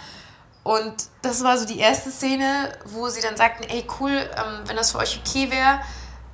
[0.63, 4.75] und das war so die erste Szene, wo sie dann sagten, ey cool, ähm, wenn
[4.75, 5.79] das für euch okay wäre,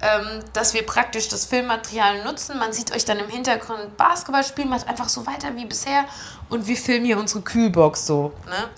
[0.01, 2.57] ähm, dass wir praktisch das Filmmaterial nutzen.
[2.57, 6.05] Man sieht euch dann im Hintergrund Basketball spielen, macht einfach so weiter wie bisher
[6.49, 8.31] und wir filmen hier unsere Kühlbox so.
[8.45, 8.69] Ne?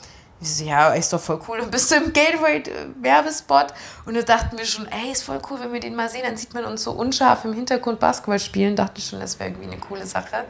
[0.41, 1.59] Ich so, ja, ist doch voll cool.
[1.59, 3.67] Und bist du im Gatorade-Werbespot?
[4.05, 6.35] Und da dachten wir schon, ey, ist voll cool, wenn wir den mal sehen, dann
[6.35, 8.75] sieht man uns so unscharf im Hintergrund Basketball spielen.
[8.75, 10.45] Dachte schon, das wäre irgendwie eine coole Sache.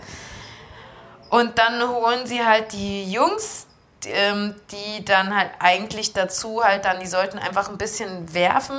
[1.30, 3.68] Und dann holen sie halt die Jungs,
[4.06, 8.78] ähm, die dann halt eigentlich dazu halt dann, die sollten einfach ein bisschen werfen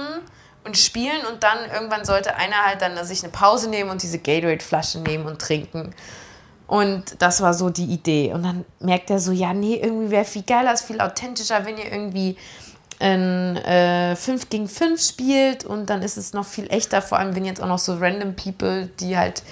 [0.64, 4.18] und spielen und dann irgendwann sollte einer halt dann sich eine Pause nehmen und diese
[4.18, 5.94] Gatorade-Flasche nehmen und trinken.
[6.72, 8.32] Und das war so die Idee.
[8.32, 11.76] Und dann merkt er so, ja, nee, irgendwie wäre viel geiler, ist viel authentischer, wenn
[11.76, 12.35] ihr irgendwie
[12.98, 17.37] ein äh, 5 gegen 5 spielt und dann ist es noch viel echter, vor allem
[17.37, 19.42] wenn jetzt auch noch so random People, die halt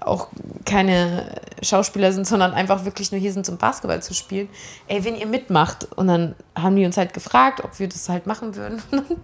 [0.00, 0.28] auch
[0.66, 4.50] keine Schauspieler sind, sondern einfach wirklich nur hier sind, zum Basketball zu spielen.
[4.88, 5.88] Ey, wenn ihr mitmacht.
[5.96, 8.82] Und dann haben die uns halt gefragt, ob wir das halt machen würden.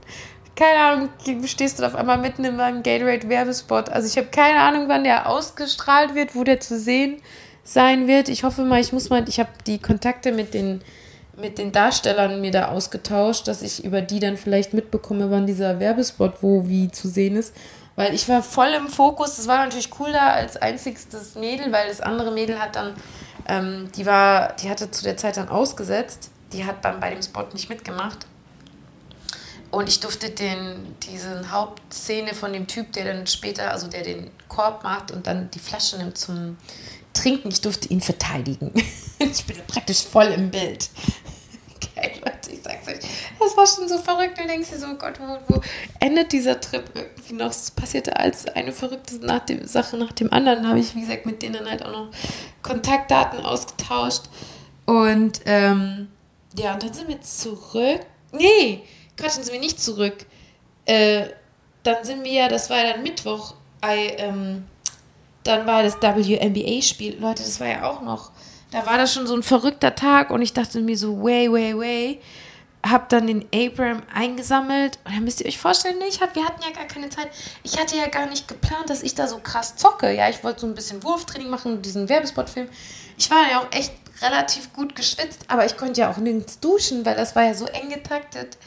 [0.57, 1.09] keine Ahnung,
[1.47, 3.89] stehst du auf einmal mitten in meinem Gatorade-Werbespot.
[3.89, 7.21] Also ich habe keine Ahnung, wann der ausgestrahlt wird, wo der zu sehen
[7.65, 8.29] sein wird.
[8.29, 10.83] Ich hoffe mal, ich muss mal, ich habe die Kontakte mit den,
[11.37, 15.81] mit den Darstellern mir da ausgetauscht, dass ich über die dann vielleicht mitbekomme, wann dieser
[15.81, 17.55] Werbespot wo wie zu sehen ist.
[17.97, 19.37] Weil ich war voll im Fokus.
[19.37, 22.95] Das war natürlich cool da als einzigstes Mädel, weil das andere Mädel hat dann,
[23.49, 26.31] ähm, die war, die hatte zu der Zeit dann ausgesetzt.
[26.53, 28.27] Die hat dann bei dem Spot nicht mitgemacht.
[29.75, 34.31] Und ich durfte den, diese Hauptszene von dem Typ, der dann später, also der den
[34.49, 36.57] Korb macht und dann die Flasche nimmt zum
[37.13, 38.73] Trinken, ich durfte ihn verteidigen.
[39.19, 40.91] ich bin praktisch voll im Bild.
[41.95, 42.99] Geil, Leute, ich sag's euch.
[43.39, 44.39] Das war schon so verrückt.
[44.39, 45.61] Du denkst dir so, oh Gott, wo, wo
[46.01, 47.51] endet dieser Trip irgendwie noch?
[47.51, 50.69] Es passierte als eine verrückte nach dem, Sache nach dem anderen.
[50.69, 52.11] Habe ich, wie gesagt, mit denen halt auch noch
[52.63, 54.23] Kontaktdaten ausgetauscht.
[54.87, 56.09] Und ähm,
[56.57, 58.01] ja, und dann sind wir zurück.
[58.33, 58.83] Nee,
[59.17, 60.27] quatschen Sie mir nicht zurück.
[60.87, 61.27] Äh,
[61.83, 64.65] dann sind wir ja, das war ja dann Mittwoch, I, ähm,
[65.45, 67.21] dann war das WNBA-Spiel.
[67.21, 68.33] Leute, das war ja auch noch,
[68.71, 71.79] da war das schon so ein verrückter Tag und ich dachte mir so, way, way,
[71.79, 72.21] way.
[72.87, 76.61] Hab dann den Abram eingesammelt und dann müsst ihr euch vorstellen, ich hab, wir hatten
[76.63, 77.29] ja gar keine Zeit.
[77.63, 80.15] Ich hatte ja gar nicht geplant, dass ich da so krass zocke.
[80.15, 82.69] Ja, ich wollte so ein bisschen Wurftraining machen, diesen Werbespot-Film.
[83.17, 87.07] Ich war ja auch echt relativ gut geschwitzt, aber ich konnte ja auch nirgends duschen,
[87.07, 88.59] weil das war ja so eng getaktet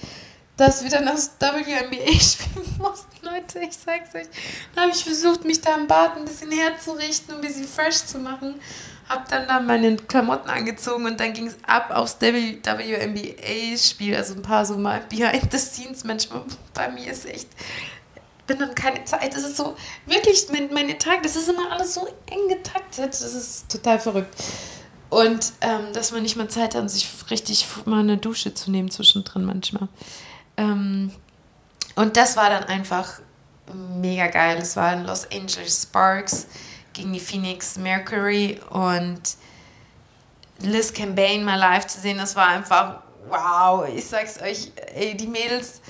[0.58, 3.60] dass wir dann das WNBA spielen mussten, Leute.
[3.60, 4.28] Ich sag's euch.
[4.74, 8.06] Dann habe ich versucht, mich da im Bad ein bisschen herzurichten, um ein bisschen fresh
[8.06, 8.56] zu machen.
[9.08, 14.16] Hab dann da meine Klamotten angezogen und dann ging es ab aufs WNBA-Spiel.
[14.16, 16.04] Also ein paar so mal behind the scenes.
[16.04, 16.42] Manchmal
[16.74, 17.48] bei mir ist echt
[18.48, 19.36] bin dann keine Zeit.
[19.36, 23.10] Das ist so, wirklich, mein, meine Tage, das ist immer alles so eng getaktet.
[23.10, 24.34] Das ist total verrückt.
[25.10, 28.90] Und ähm, dass man nicht mal Zeit hat, sich richtig mal eine Dusche zu nehmen
[28.90, 29.88] zwischendrin manchmal.
[30.58, 31.12] Ähm,
[31.96, 33.20] und das war dann einfach
[33.74, 34.58] mega geil.
[34.62, 36.48] Es war in Los Angeles Sparks
[36.94, 39.22] gegen die Phoenix Mercury und
[40.60, 43.88] Liz Campaign mal live zu sehen, das war einfach wow.
[43.88, 45.82] Ich sag's euch, ey, die Mädels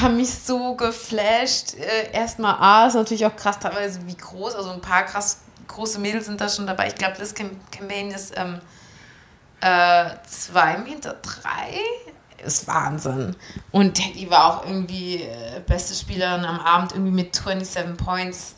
[0.00, 1.74] haben mich so geflasht.
[1.74, 5.98] Äh, erstmal A, ist natürlich auch krass teilweise wie groß, also ein paar krass große
[5.98, 6.88] Mädels sind da schon dabei.
[6.88, 8.60] Ich glaube, Liz Campaign ist ähm,
[9.60, 11.80] äh, Meter drei
[12.44, 13.36] ist Wahnsinn.
[13.70, 18.56] Und die war auch irgendwie äh, beste Spielerin am Abend, irgendwie mit 27 Points.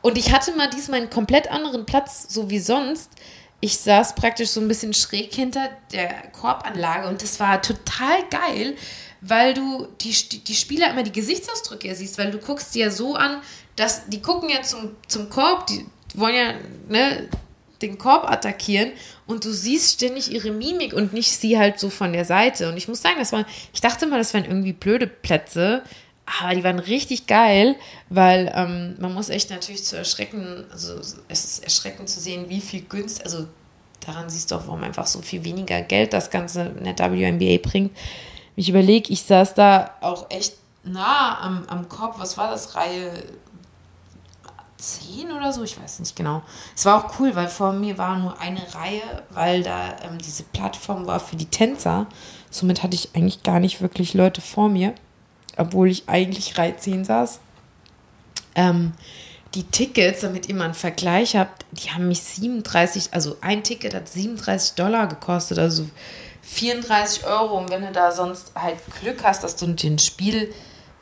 [0.00, 3.10] Und ich hatte mal diesmal einen komplett anderen Platz, so wie sonst.
[3.60, 8.76] Ich saß praktisch so ein bisschen schräg hinter der Korbanlage und das war total geil,
[9.20, 13.16] weil du die, die Spieler immer die Gesichtsausdrücke siehst, weil du guckst die ja so
[13.16, 13.40] an,
[13.74, 15.84] dass die gucken ja zum, zum Korb, die
[16.14, 16.52] wollen ja,
[16.88, 17.28] ne,
[17.82, 18.92] den Korb attackieren
[19.26, 22.68] und du siehst ständig ihre Mimik und nicht sie halt so von der Seite.
[22.68, 25.82] Und ich muss sagen, das waren, ich dachte mal, das wären irgendwie blöde Plätze,
[26.40, 27.76] aber die waren richtig geil,
[28.10, 32.60] weil ähm, man muss echt natürlich zu erschrecken, also es ist erschreckend zu sehen, wie
[32.60, 33.46] viel Günst, also
[34.04, 37.58] daran siehst du auch, warum einfach so viel weniger Geld das Ganze in der WNBA
[37.62, 37.96] bringt.
[38.56, 43.12] Ich überlege, ich saß da auch echt nah am, am Korb, was war das, Reihe
[44.78, 46.42] 10 oder so, ich weiß nicht genau.
[46.74, 50.44] Es war auch cool, weil vor mir war nur eine Reihe, weil da ähm, diese
[50.44, 52.06] Plattform war für die Tänzer
[52.50, 54.94] Somit hatte ich eigentlich gar nicht wirklich Leute vor mir,
[55.56, 57.40] obwohl ich eigentlich Reihe 10 saß.
[58.54, 58.92] Ähm,
[59.54, 63.94] die Tickets, damit ihr mal einen Vergleich habt, die haben mich 37, also ein Ticket
[63.94, 65.86] hat 37 Dollar gekostet, also
[66.42, 67.58] 34 Euro.
[67.58, 70.52] Und wenn du da sonst halt Glück hast, dass du den Spiel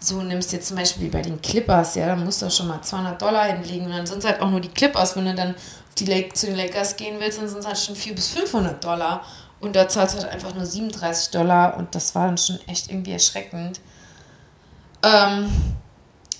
[0.06, 3.20] so nimmst, jetzt zum Beispiel bei den Clippers, ja, dann musst du schon mal 200
[3.20, 5.16] Dollar hinlegen und dann sind es halt auch nur die Clippers.
[5.16, 5.54] Wenn du dann
[5.98, 8.84] die Lake, zu den Lakers gehen willst, dann sind es halt schon 400 bis 500
[8.84, 9.22] Dollar.
[9.60, 12.90] Und da zahlst du halt einfach nur 37 Dollar und das war dann schon echt
[12.90, 13.80] irgendwie erschreckend.
[15.02, 15.50] Ähm,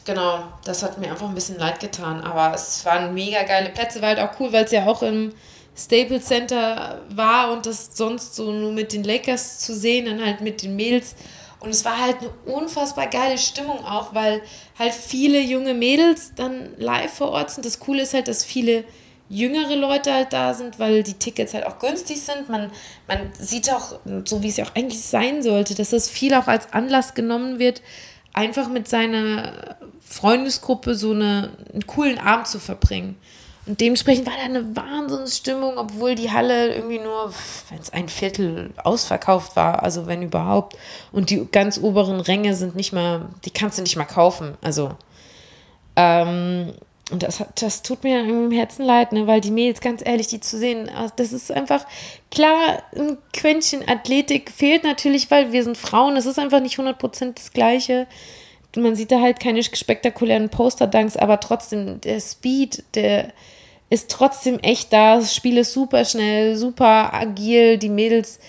[0.05, 4.03] genau, das hat mir einfach ein bisschen leid getan, aber es waren mega geile Plätze,
[4.03, 5.33] war halt auch cool, weil es ja auch im
[5.77, 10.41] Staples Center war und das sonst so nur mit den Lakers zu sehen, dann halt
[10.41, 11.15] mit den Mädels.
[11.67, 14.41] Und es war halt eine unfassbar geile Stimmung auch, weil
[14.79, 17.67] halt viele junge Mädels dann live vor Ort sind.
[17.67, 18.85] Das Coole ist halt, dass viele
[19.29, 22.49] jüngere Leute halt da sind, weil die Tickets halt auch günstig sind.
[22.49, 22.71] Man,
[23.09, 26.47] man sieht auch, so wie es ja auch eigentlich sein sollte, dass das viel auch
[26.47, 27.83] als Anlass genommen wird,
[28.33, 29.77] einfach mit seiner
[30.09, 33.17] Freundesgruppe so eine, einen coolen Abend zu verbringen.
[33.67, 37.33] Und dementsprechend war da eine Wahnsinnsstimmung, obwohl die Halle irgendwie nur,
[37.71, 40.77] wenn es ein Viertel ausverkauft war, also wenn überhaupt.
[41.11, 44.57] Und die ganz oberen Ränge sind nicht mal, die kannst du nicht mal kaufen.
[44.63, 44.93] Also,
[45.97, 46.75] ähm,
[47.11, 50.41] und das, das tut mir im Herzen leid, ne, weil die Mädels, ganz ehrlich, die
[50.41, 51.87] zu sehen, ah, das ist einfach,
[52.31, 57.35] klar, ein Quäntchen Athletik fehlt natürlich, weil wir sind Frauen, das ist einfach nicht 100%
[57.35, 58.07] das Gleiche
[58.81, 63.33] man sieht da halt keine spektakulären Poster-Dunks, aber trotzdem, der Speed, der
[63.91, 65.17] ist trotzdem echt da.
[65.17, 67.79] Das Spiel ist super schnell, super agil.
[67.79, 68.41] Die Mädels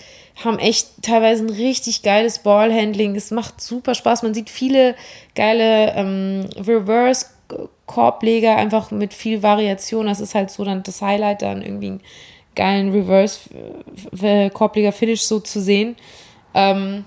[0.44, 3.14] haben echt teilweise ein richtig geiles Ballhandling.
[3.16, 4.22] Es macht super Spaß.
[4.22, 4.96] Man sieht viele
[5.34, 10.06] geile ähm, Reverse-Korbleger, einfach mit viel Variation.
[10.06, 12.00] Das ist halt so dann das Highlight, dann irgendwie einen
[12.54, 15.96] geilen Reverse-Korbleger-Finish so zu sehen.
[16.54, 17.04] Ähm,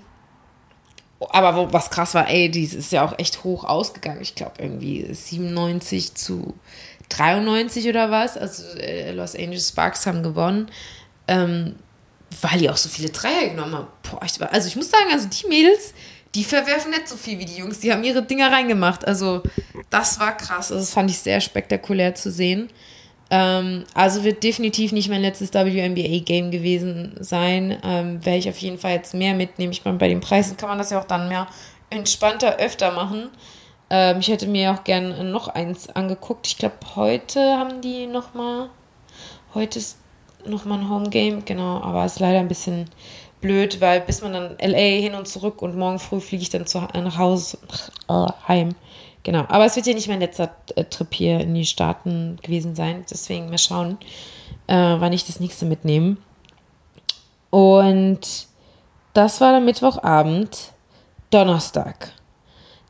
[1.30, 4.22] aber was krass war, ey, die ist ja auch echt hoch ausgegangen.
[4.22, 6.54] Ich glaube irgendwie 97 zu
[7.08, 8.36] 93 oder was.
[8.36, 10.70] Also äh, Los Angeles Sparks haben gewonnen,
[11.28, 11.76] ähm,
[12.40, 13.86] weil die auch so viele Dreier genommen haben.
[14.10, 15.94] Boah, ich war, also ich muss sagen, also die Mädels,
[16.34, 17.80] die verwerfen nicht so viel wie die Jungs.
[17.80, 19.06] Die haben ihre Dinger reingemacht.
[19.06, 19.42] Also
[19.90, 20.70] das war krass.
[20.72, 22.70] Also das fand ich sehr spektakulär zu sehen.
[23.30, 27.78] Ähm, also wird definitiv nicht mein letztes WNBA-Game gewesen sein.
[27.84, 29.72] Ähm, Werde ich auf jeden Fall jetzt mehr mitnehmen.
[29.72, 31.46] Ich meine, bei den Preisen kann man das ja auch dann mehr
[31.90, 33.28] entspannter öfter machen.
[33.92, 36.46] Ähm, ich hätte mir auch gern noch eins angeguckt.
[36.46, 38.70] Ich glaube, heute haben die noch mal.
[39.52, 39.98] Heute ist
[40.46, 41.82] noch mal ein Home-Game, genau.
[41.82, 42.86] Aber es ist leider ein bisschen
[43.42, 46.66] blöd, weil bis man dann LA hin und zurück und morgen früh fliege ich dann
[46.66, 47.58] zu, nach Hause,
[48.08, 48.74] äh, heim.
[49.24, 52.74] Genau, aber es wird ja nicht mein letzter äh, Trip hier in die Staaten gewesen
[52.74, 53.04] sein.
[53.10, 53.98] Deswegen mal schauen,
[54.68, 56.16] äh, wann ich das nächste mitnehme.
[57.50, 58.46] Und
[59.12, 60.72] das war der Mittwochabend,
[61.30, 62.12] Donnerstag.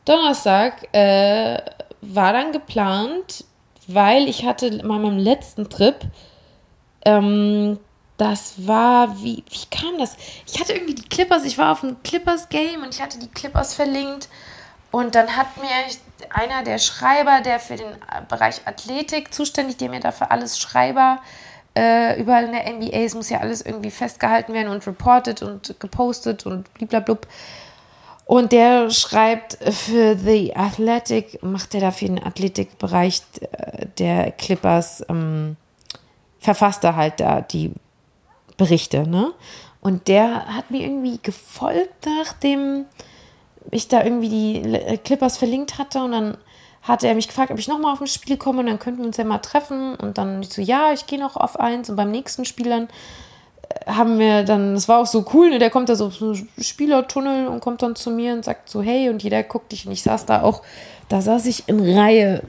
[0.05, 1.59] Donnerstag äh,
[2.01, 3.45] war dann geplant,
[3.87, 5.97] weil ich hatte bei meinem letzten Trip,
[7.05, 7.79] ähm,
[8.17, 10.17] das war, wie, wie kam das?
[10.47, 13.75] Ich hatte irgendwie die Clippers, ich war auf dem Clippers-Game und ich hatte die Clippers
[13.75, 14.29] verlinkt.
[14.91, 15.71] Und dann hat mir
[16.31, 17.97] einer der Schreiber, der für den
[18.29, 21.21] Bereich Athletik zuständig, der mir dafür alles Schreiber
[21.75, 25.75] äh, überall in der NBA, es muss ja alles irgendwie festgehalten werden und reported und
[25.81, 27.27] gepostet und bliblablub.
[28.25, 35.57] Und der schreibt für The Athletic, macht er dafür den Athletikbereich äh, der Clippers, ähm,
[36.39, 37.73] verfasst er halt da die
[38.57, 39.33] Berichte, ne?
[39.81, 42.87] Und der hat mir irgendwie gefolgt, nachdem
[43.71, 46.05] ich da irgendwie die Clippers verlinkt hatte.
[46.05, 46.39] Und dann
[46.83, 48.61] hatte er mich gefragt, ob ich nochmal auf ein Spiel komme.
[48.61, 49.97] Und dann könnten wir uns ja mal treffen.
[49.97, 51.91] Und dann so, ja, ich gehe noch auf eins.
[51.91, 52.89] Und beim nächsten Spiel dann äh,
[53.87, 55.59] haben wir dann, das war auch so cool, ne?
[55.59, 59.09] der kommt da so so Spielertunnel und kommt dann zu mir und sagt so, hey,
[59.09, 60.63] und jeder guckt dich und ich saß da auch,
[61.09, 62.43] da saß ich in Reihe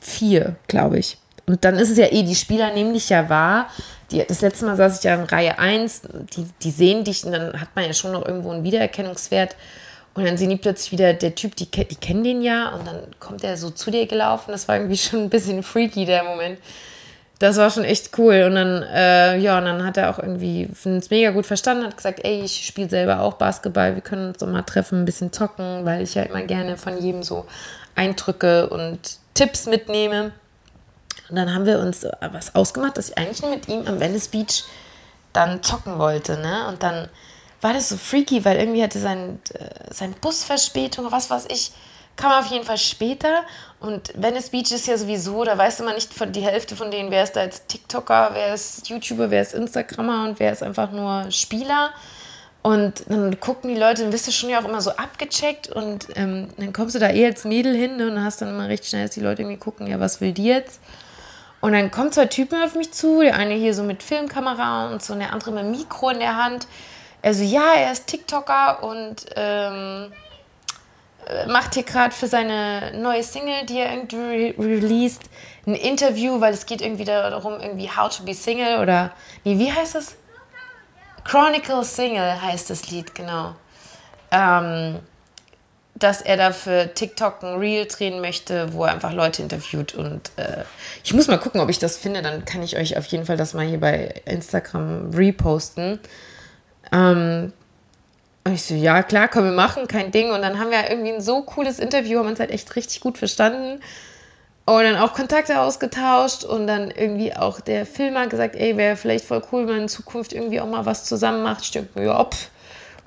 [0.00, 1.18] 4, glaube ich.
[1.46, 3.68] Und dann ist es ja eh, die Spieler nehmen dich ja wahr.
[4.10, 6.02] Die, das letzte Mal saß ich ja in Reihe 1,
[6.36, 9.56] die, die sehen dich und dann hat man ja schon noch irgendwo einen Wiedererkennungswert.
[10.14, 13.00] Und dann sehen die plötzlich wieder, der Typ, die, die kennen den ja und dann
[13.18, 14.52] kommt er so zu dir gelaufen.
[14.52, 16.58] Das war irgendwie schon ein bisschen freaky, der Moment.
[17.42, 18.44] Das war schon echt cool.
[18.44, 21.96] Und dann, äh, ja, und dann hat er auch irgendwie es mega gut verstanden, hat
[21.96, 25.32] gesagt, ey, ich spiele selber auch Basketball, wir können uns doch mal treffen, ein bisschen
[25.32, 27.46] zocken, weil ich ja immer gerne von jedem so
[27.96, 30.30] Eindrücke und Tipps mitnehme.
[31.30, 34.62] Und dann haben wir uns was ausgemacht, dass ich eigentlich mit ihm am Venice Beach
[35.32, 36.68] dann zocken wollte, ne?
[36.68, 37.08] Und dann
[37.60, 40.72] war das so freaky, weil irgendwie hatte sein, äh, sein Bus was
[41.28, 41.72] weiß ich,
[42.16, 43.42] kam auf jeden Fall später.
[43.80, 46.90] Und Venice Beach ist ja sowieso, da weißt du mal nicht von die Hälfte von
[46.90, 50.62] denen, wer ist da jetzt TikToker, wer ist YouTuber, wer ist Instagrammer und wer ist
[50.62, 51.90] einfach nur Spieler.
[52.62, 56.06] Und dann gucken die Leute, dann bist du schon ja auch immer so abgecheckt und
[56.14, 58.86] ähm, dann kommst du da eh als Mädel hin ne, und hast dann immer recht
[58.86, 60.78] schnell, dass die Leute irgendwie gucken, ja, was will die jetzt?
[61.60, 65.02] Und dann kommen zwei Typen auf mich zu, der eine hier so mit Filmkamera und
[65.02, 66.68] so der andere mit Mikro in der Hand.
[67.20, 70.31] Also ja, er ist TikToker und ähm, äh,
[71.48, 75.22] macht hier gerade für seine neue Single, die er irgendwie re released,
[75.66, 79.12] ein Interview, weil es geht irgendwie darum, irgendwie How to be Single oder,
[79.44, 80.16] nee, wie heißt das?
[81.24, 83.54] Chronicle Single heißt das Lied, genau.
[84.32, 84.98] Ähm,
[85.94, 89.94] dass er da für TikTok ein Reel drehen möchte, wo er einfach Leute interviewt.
[89.94, 90.64] Und äh,
[91.04, 92.22] ich muss mal gucken, ob ich das finde.
[92.22, 96.00] Dann kann ich euch auf jeden Fall das mal hier bei Instagram reposten.
[96.90, 97.52] Ähm,
[98.44, 100.32] und ich so, ja, klar, können wir machen, kein Ding.
[100.32, 103.18] Und dann haben wir irgendwie ein so cooles Interview, haben uns halt echt richtig gut
[103.18, 103.80] verstanden.
[104.64, 109.24] Und dann auch Kontakte ausgetauscht und dann irgendwie auch der Filmer gesagt, ey, wäre vielleicht
[109.24, 111.74] voll cool, wenn man in Zukunft irgendwie auch mal was zusammen macht.
[111.94, 112.48] Mir, ja, pff,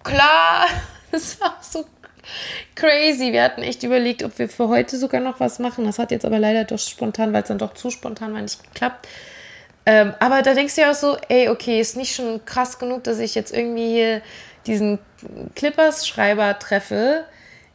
[0.03, 0.65] klar,
[1.11, 1.85] das war so
[2.75, 3.31] crazy.
[3.31, 5.85] Wir hatten echt überlegt, ob wir für heute sogar noch was machen.
[5.85, 8.63] Das hat jetzt aber leider doch spontan, weil es dann doch zu spontan war, nicht
[8.63, 9.07] geklappt.
[9.85, 13.03] Ähm, aber da denkst du ja auch so, ey, okay, ist nicht schon krass genug,
[13.03, 14.21] dass ich jetzt irgendwie hier
[14.65, 14.99] diesen
[15.55, 17.25] Clippers-Schreiber treffe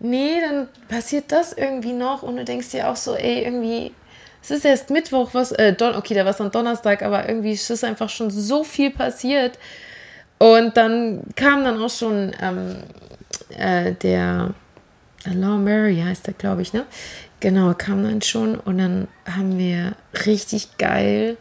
[0.00, 3.92] nee, dann passiert das irgendwie noch und du denkst dir auch so, ey, irgendwie,
[4.42, 7.53] es ist erst Mittwoch, was, äh, Don okay, da war es dann Donnerstag, aber irgendwie
[7.53, 9.59] ist es einfach schon so viel passiert.
[10.38, 12.76] Und dann kam dann auch schon ähm,
[13.50, 14.55] äh, der
[15.26, 16.87] Alain Murray heißt der, glaube ich, ne?
[17.40, 19.92] Genau, kam dann schon und dann haben wir
[20.26, 21.37] richtig geil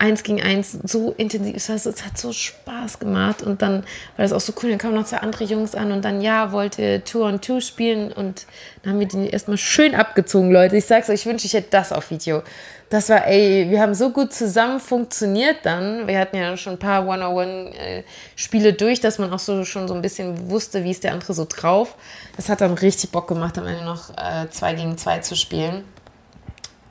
[0.00, 3.84] eins gegen eins so intensiv, es hat, es hat so Spaß gemacht und dann
[4.16, 6.52] war das auch so cool, dann kamen noch zwei andere Jungs an und dann ja,
[6.52, 8.46] wollte Two on Two spielen und
[8.82, 10.76] dann haben wir den erstmal schön abgezogen, Leute.
[10.76, 12.42] Ich sag's euch, ich wünsche, ich hätte das auf Video.
[12.88, 16.08] Das war, ey, wir haben so gut zusammen funktioniert dann.
[16.08, 20.02] Wir hatten ja schon ein paar One-on-One-Spiele durch, dass man auch so schon so ein
[20.02, 21.94] bisschen wusste, wie ist der andere so drauf.
[22.36, 25.84] Das hat dann richtig Bock gemacht, am Ende noch äh, zwei gegen zwei zu spielen.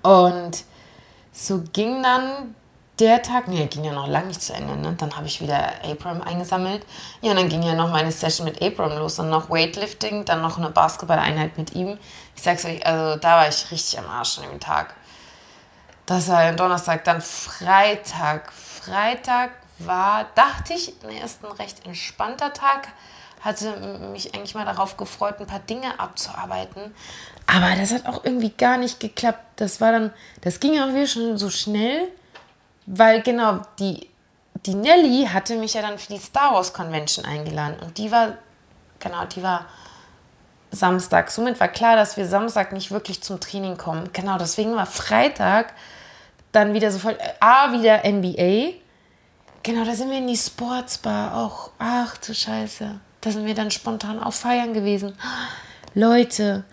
[0.01, 0.63] Und
[1.33, 2.55] so ging dann
[2.99, 4.75] der Tag, nee, ging ja noch lange nicht zu Ende.
[4.75, 4.95] Ne?
[4.97, 6.85] Dann habe ich wieder Abram eingesammelt.
[7.21, 9.15] Ja, und dann ging ja noch meine Session mit Abram los.
[9.15, 11.97] Dann noch Weightlifting, dann noch eine Basketball-Einheit mit ihm.
[12.35, 14.93] Ich sag's euch, also da war ich richtig am Arsch an dem Tag.
[16.05, 17.03] Das war ein Donnerstag.
[17.03, 18.51] Dann Freitag.
[18.51, 22.89] Freitag war, dachte ich, erst ein recht entspannter Tag.
[23.41, 23.71] Hatte
[24.11, 26.93] mich eigentlich mal darauf gefreut, ein paar Dinge abzuarbeiten.
[27.47, 29.43] Aber das hat auch irgendwie gar nicht geklappt.
[29.55, 32.09] Das war dann, das ging auch wieder schon so schnell
[32.91, 34.09] weil genau, die,
[34.65, 37.77] die Nelly hatte mich ja dann für die Star Wars Convention eingeladen.
[37.81, 38.33] Und die war,
[38.99, 39.65] genau, die war
[40.71, 41.29] Samstag.
[41.29, 44.09] Somit war klar, dass wir Samstag nicht wirklich zum Training kommen.
[44.11, 45.73] Genau, deswegen war Freitag
[46.51, 48.73] dann wieder sofort, A, wieder NBA.
[49.61, 51.69] Genau, da sind wir in die Sportsbar auch.
[51.77, 52.99] Ach du Scheiße.
[53.21, 55.15] Da sind wir dann spontan auf Feiern gewesen.
[55.93, 56.63] Leute,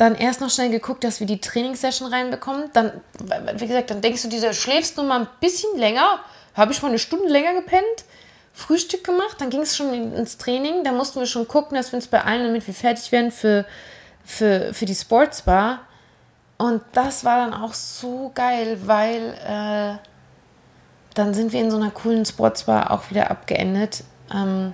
[0.00, 2.70] dann erst noch schnell geguckt, dass wir die Trainingssession reinbekommen.
[2.72, 2.90] Dann,
[3.56, 6.20] wie gesagt, dann denkst du, dieser schläfst nur mal ein bisschen länger.
[6.54, 7.84] Habe ich mal eine Stunde länger gepennt,
[8.54, 10.84] Frühstück gemacht, dann ging es schon ins Training.
[10.84, 13.66] Da mussten wir schon gucken, dass wir uns beeilen, damit wir fertig werden für,
[14.24, 15.80] für, für die Sportsbar.
[16.56, 19.98] Und das war dann auch so geil, weil äh,
[21.12, 24.02] dann sind wir in so einer coolen Sportsbar auch wieder abgeendet.
[24.32, 24.72] Ähm,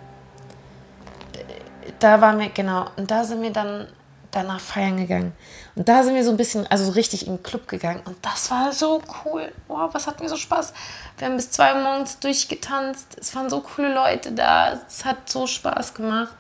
[1.99, 3.89] da waren wir, genau, und da sind wir dann
[4.31, 5.33] danach feiern gegangen.
[5.75, 8.01] Und da sind wir so ein bisschen, also richtig in den Club gegangen.
[8.05, 9.53] Und das war so cool.
[9.69, 10.73] Wow, was hat mir so Spaß.
[11.19, 13.17] Wir haben bis zwei Uhr morgens durchgetanzt.
[13.21, 14.79] Es waren so coole Leute da.
[14.87, 16.35] Es hat so Spaß gemacht.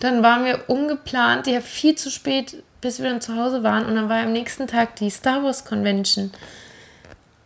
[0.00, 3.86] Dann waren wir ungeplant, ja viel zu spät, bis wir dann zu Hause waren.
[3.86, 6.32] Und dann war am nächsten Tag die Star Wars Convention.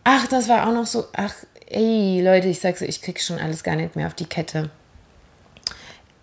[0.04, 1.34] Ach, das war auch noch so, ach,
[1.68, 4.70] ey, Leute, ich sag's, ich krieg schon alles gar nicht mehr auf die Kette.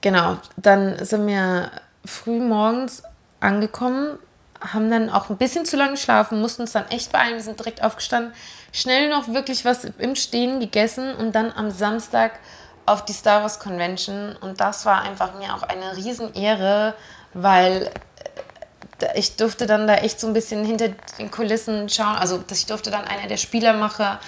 [0.01, 1.71] Genau, dann sind wir
[2.03, 3.03] früh morgens
[3.43, 4.17] angekommen,
[4.61, 7.35] haben dann auch ein bisschen zu lange geschlafen, mussten uns dann echt beeilen.
[7.35, 8.33] Wir sind direkt aufgestanden,
[8.71, 12.39] schnell noch wirklich was im Stehen gegessen und dann am Samstag
[12.85, 14.35] auf die Star Wars Convention.
[14.41, 16.95] Und das war einfach mir auch eine Riesenehre,
[17.33, 17.91] weil
[18.99, 22.15] äh, ich durfte dann da echt so ein bisschen hinter den Kulissen schauen.
[22.15, 24.19] Also ich durfte dann einer der Spielermacher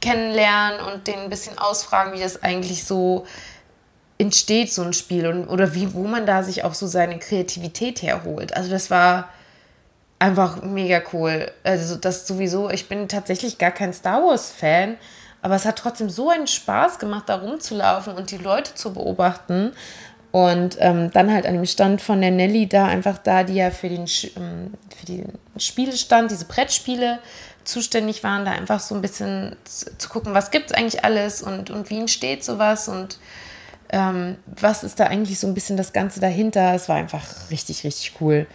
[0.00, 3.26] kennenlernen und den ein bisschen ausfragen, wie das eigentlich so
[4.20, 8.02] entsteht so ein Spiel und, oder wie, wo man da sich auch so seine Kreativität
[8.02, 8.54] herholt.
[8.54, 9.30] Also das war
[10.18, 11.50] einfach mega cool.
[11.64, 14.98] Also das sowieso, ich bin tatsächlich gar kein Star Wars-Fan,
[15.40, 19.72] aber es hat trotzdem so einen Spaß gemacht, da rumzulaufen und die Leute zu beobachten.
[20.32, 23.70] Und ähm, dann halt an dem Stand von der Nelly da einfach da, die ja
[23.70, 24.06] für den,
[24.36, 27.18] ähm, für den Spielestand, diese Brettspiele
[27.64, 31.70] zuständig waren, da einfach so ein bisschen zu, gucken, was gibt es eigentlich alles und,
[31.70, 33.18] und wie entsteht sowas und
[33.92, 36.74] Ähm, was ist da eigentlich so ein bisschen das Ganze dahinter?
[36.74, 38.46] Es war einfach richtig, richtig cool.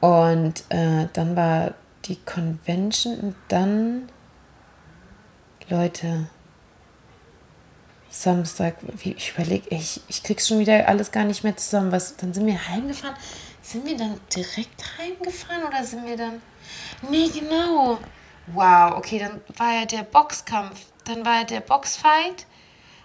[0.00, 1.74] Und äh, dann war
[2.06, 4.08] die Convention und dann,
[5.68, 6.28] Leute,
[8.10, 11.92] Samstag, ich überlege, ich, ich krieg's schon wieder alles gar nicht mehr zusammen.
[11.92, 13.14] Was, dann sind wir heimgefahren.
[13.62, 16.42] Sind wir dann direkt heimgefahren oder sind wir dann.
[17.08, 17.98] Nee, genau.
[18.48, 20.86] Wow, okay, dann war ja der Boxkampf.
[21.04, 22.46] Dann war ja der Boxfight.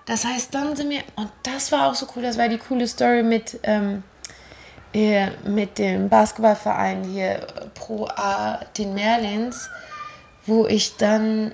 [0.06, 1.02] Das heißt, dann sind wir.
[1.16, 2.24] Und das war auch so cool.
[2.24, 3.60] Das war die coole Story mit.
[3.64, 4.04] Ähm,
[5.44, 9.70] mit dem Basketballverein hier Pro A, den Merlins,
[10.46, 11.52] wo ich dann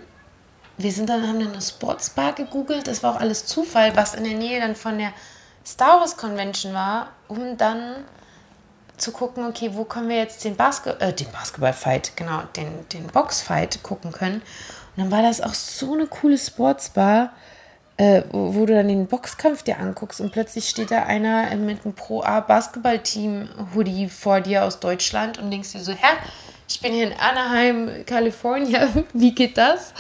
[0.83, 2.87] wir sind dann, haben dann eine Sportsbar gegoogelt.
[2.87, 5.13] Das war auch alles Zufall, was in der Nähe dann von der
[5.65, 8.03] Star Wars Convention war, um dann
[8.97, 13.07] zu gucken, okay, wo können wir jetzt den, Basket äh, den Basketball-Fight, genau, den, den
[13.07, 14.41] Box-Fight gucken können.
[14.95, 17.31] Und dann war das auch so eine coole Sportsbar,
[17.97, 21.83] äh, wo, wo, du dann den Boxkampf dir anguckst und plötzlich steht da einer mit
[21.85, 26.15] einem Pro-A-Basketball-Team-Hoodie vor dir aus Deutschland und denkst dir so, hä,
[26.67, 29.93] ich bin hier in Anaheim, Kalifornien, wie geht das?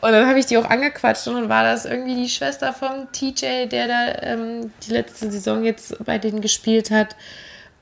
[0.00, 3.10] Und dann habe ich die auch angequatscht und dann war das irgendwie die Schwester vom
[3.10, 7.16] TJ, der da ähm, die letzte Saison jetzt bei denen gespielt hat.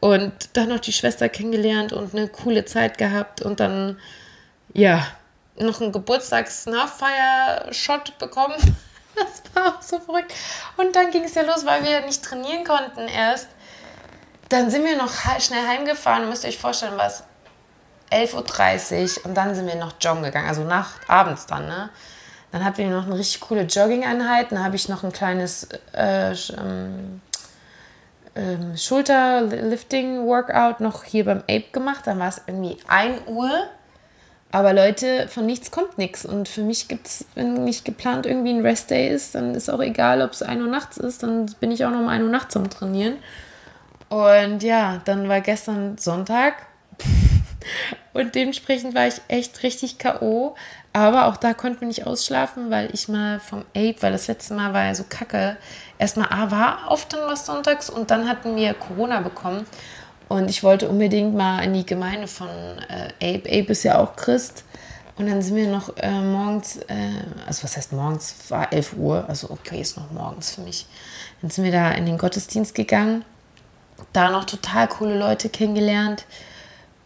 [0.01, 3.99] Und dann noch die Schwester kennengelernt und eine coole Zeit gehabt und dann,
[4.73, 5.07] ja,
[5.59, 8.57] noch einen Geburtstags-Nachfeier-Shot bekommen.
[9.55, 10.33] Das war auch so verrückt.
[10.77, 13.49] Und dann ging es ja los, weil wir nicht trainieren konnten erst.
[14.51, 16.29] Dann sind wir noch schnell heimgefahren.
[16.29, 17.25] Müsst ihr euch vorstellen, was
[18.13, 21.91] 11.30 Uhr und dann sind wir noch joggen gegangen, also nach, abends dann, ne?
[22.53, 26.33] Dann hatten wir noch eine richtig coole Jogging-Einheit, dann habe ich noch ein kleines äh,
[26.33, 27.21] ähm,
[28.37, 33.51] ähm, Schulterlifting-Workout noch hier beim Ape gemacht, dann war es irgendwie 1 Uhr.
[34.53, 36.25] Aber Leute, von nichts kommt nichts.
[36.25, 39.81] Und für mich gibt es, wenn nicht geplant irgendwie ein Restday ist, dann ist auch
[39.81, 42.31] egal, ob es 1 Uhr nachts ist, dann bin ich auch noch um 1 Uhr
[42.31, 43.17] nachts am Trainieren.
[44.09, 46.55] Und ja, dann war gestern Sonntag.
[48.13, 50.55] Und dementsprechend war ich echt richtig K.O.
[50.93, 54.55] Aber auch da konnten wir nicht ausschlafen, weil ich mal vom Ape, weil das letzte
[54.55, 55.59] Mal war ja so kacke.
[55.99, 59.67] Erstmal A war oft dann was sonntags und dann hatten wir Corona bekommen.
[60.29, 63.49] Und ich wollte unbedingt mal in die Gemeinde von äh, Ape.
[63.49, 64.65] Ape ist ja auch Christ.
[65.19, 69.25] Und dann sind wir noch äh, morgens, äh, also was heißt morgens, war 11 Uhr,
[69.29, 70.87] also okay, ist noch morgens für mich.
[71.41, 73.25] Dann sind wir da in den Gottesdienst gegangen,
[74.13, 76.27] da noch total coole Leute kennengelernt.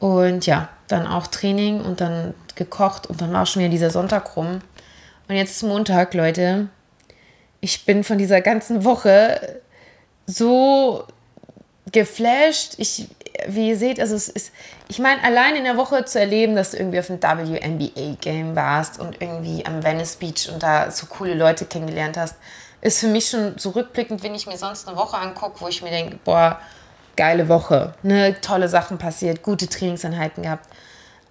[0.01, 4.37] Und ja, dann auch Training und dann gekocht und dann war schon wieder dieser Sonntag
[4.37, 4.61] rum.
[5.29, 6.69] Und jetzt ist Montag, Leute.
[7.61, 9.61] Ich bin von dieser ganzen Woche
[10.27, 11.05] so
[11.93, 12.75] geflasht.
[12.79, 13.09] Ich,
[13.47, 14.53] wie ihr seht, also es ist,
[14.89, 18.99] ich meine, allein in der Woche zu erleben, dass du irgendwie auf einem WNBA-Game warst
[18.99, 22.35] und irgendwie am Venice Beach und da so coole Leute kennengelernt hast,
[22.81, 25.83] ist für mich schon so rückblickend, wenn ich mir sonst eine Woche angucke, wo ich
[25.83, 26.59] mir denke, boah,
[27.17, 30.67] geile Woche, ne, tolle Sachen passiert, gute Trainingseinheiten gehabt.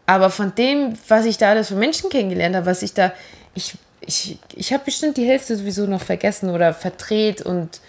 [0.06, 3.12] Aber von dem, was ich da alles für Menschen kennengelernt habe, was ich da,
[3.54, 7.82] ich, ich, ich habe bestimmt die Hälfte sowieso noch vergessen oder verdreht und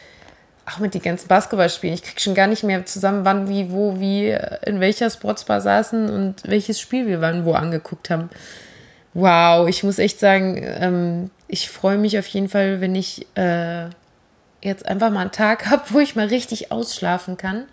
[0.71, 1.95] auch mit den ganzen Basketballspielen.
[1.95, 6.09] Ich kriege schon gar nicht mehr zusammen, wann, wie, wo, wie, in welcher Sportsbar saßen
[6.11, 8.31] und welches Spiel wir wann wo angeguckt haben.
[9.13, 13.87] Wow, ich muss echt sagen, ähm, ich freue mich auf jeden Fall, wenn ich äh,
[14.63, 17.65] jetzt einfach mal einen Tag habe, wo ich mal richtig ausschlafen kann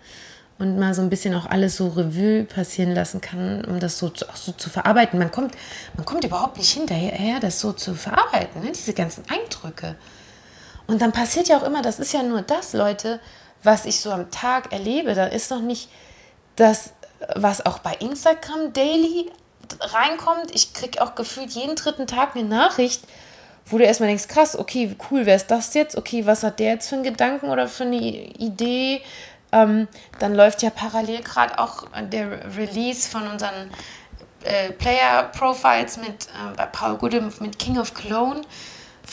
[0.58, 4.08] und mal so ein bisschen auch alles so Revue passieren lassen kann, um das so,
[4.08, 5.18] auch so zu verarbeiten.
[5.18, 5.54] Man kommt,
[5.96, 8.72] man kommt überhaupt nicht hinterher, das so zu verarbeiten, ne?
[8.72, 9.94] diese ganzen Eindrücke.
[10.88, 13.20] Und dann passiert ja auch immer, das ist ja nur das, Leute,
[13.62, 15.14] was ich so am Tag erlebe.
[15.14, 15.88] Da ist noch nicht
[16.56, 16.92] das,
[17.36, 19.30] was auch bei Instagram daily
[19.80, 20.54] reinkommt.
[20.54, 23.02] Ich kriege auch gefühlt jeden dritten Tag eine Nachricht,
[23.66, 25.96] wo du erstmal denkst, krass, okay, cool, wer ist das jetzt?
[25.96, 29.02] Okay, was hat der jetzt für einen Gedanken oder für eine Idee?
[29.52, 33.70] Ähm, dann läuft ja parallel gerade auch der Release von unseren
[34.44, 38.42] äh, Player Profiles mit äh, bei Paul Goodham mit King of Clone,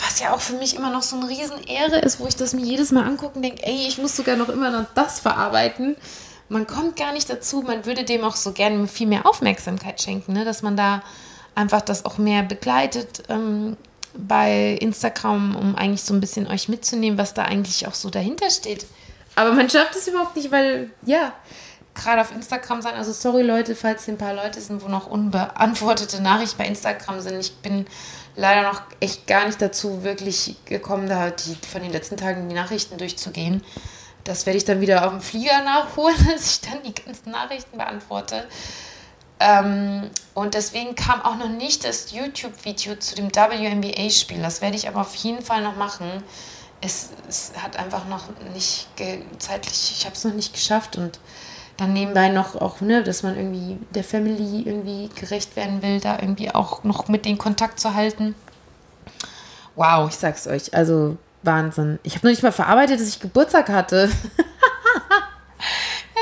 [0.03, 2.65] was ja auch für mich immer noch so eine Riesenehre ist, wo ich das mir
[2.65, 5.95] jedes Mal angucken denke, ey, ich muss sogar noch immer noch das verarbeiten.
[6.49, 10.33] Man kommt gar nicht dazu, man würde dem auch so gerne viel mehr Aufmerksamkeit schenken,
[10.33, 10.45] ne?
[10.45, 11.01] dass man da
[11.55, 13.23] einfach das auch mehr begleitet.
[13.29, 13.77] Ähm,
[14.17, 18.49] bei Instagram, um eigentlich so ein bisschen euch mitzunehmen, was da eigentlich auch so dahinter
[18.49, 18.85] steht.
[19.35, 21.33] Aber man schafft es überhaupt nicht, weil, ja,
[21.93, 22.95] gerade auf Instagram sein.
[22.95, 27.21] Also sorry Leute, falls hier ein paar Leute sind, wo noch unbeantwortete Nachrichten bei Instagram
[27.21, 27.39] sind.
[27.39, 27.85] Ich bin
[28.35, 32.55] leider noch echt gar nicht dazu wirklich gekommen, da die, von den letzten Tagen die
[32.55, 33.63] Nachrichten durchzugehen.
[34.23, 37.77] Das werde ich dann wieder auf dem Flieger nachholen, dass ich dann die ganzen Nachrichten
[37.77, 38.45] beantworte.
[39.39, 44.41] Ähm, und deswegen kam auch noch nicht das YouTube-Video zu dem WNBA-Spiel.
[44.41, 46.23] Das werde ich aber auf jeden Fall noch machen.
[46.81, 48.23] es, es hat einfach noch
[48.53, 48.87] nicht
[49.39, 51.19] zeitlich, ich habe es noch nicht geschafft und
[51.77, 56.19] dann nebenbei noch auch, ne, dass man irgendwie der Family irgendwie gerecht werden will, da
[56.19, 58.35] irgendwie auch noch mit den Kontakt zu halten.
[59.75, 61.99] Wow, ich sag's euch, also Wahnsinn.
[62.03, 64.09] Ich habe noch nicht mal verarbeitet, dass ich Geburtstag hatte.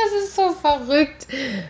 [0.06, 1.28] es ist so verrückt.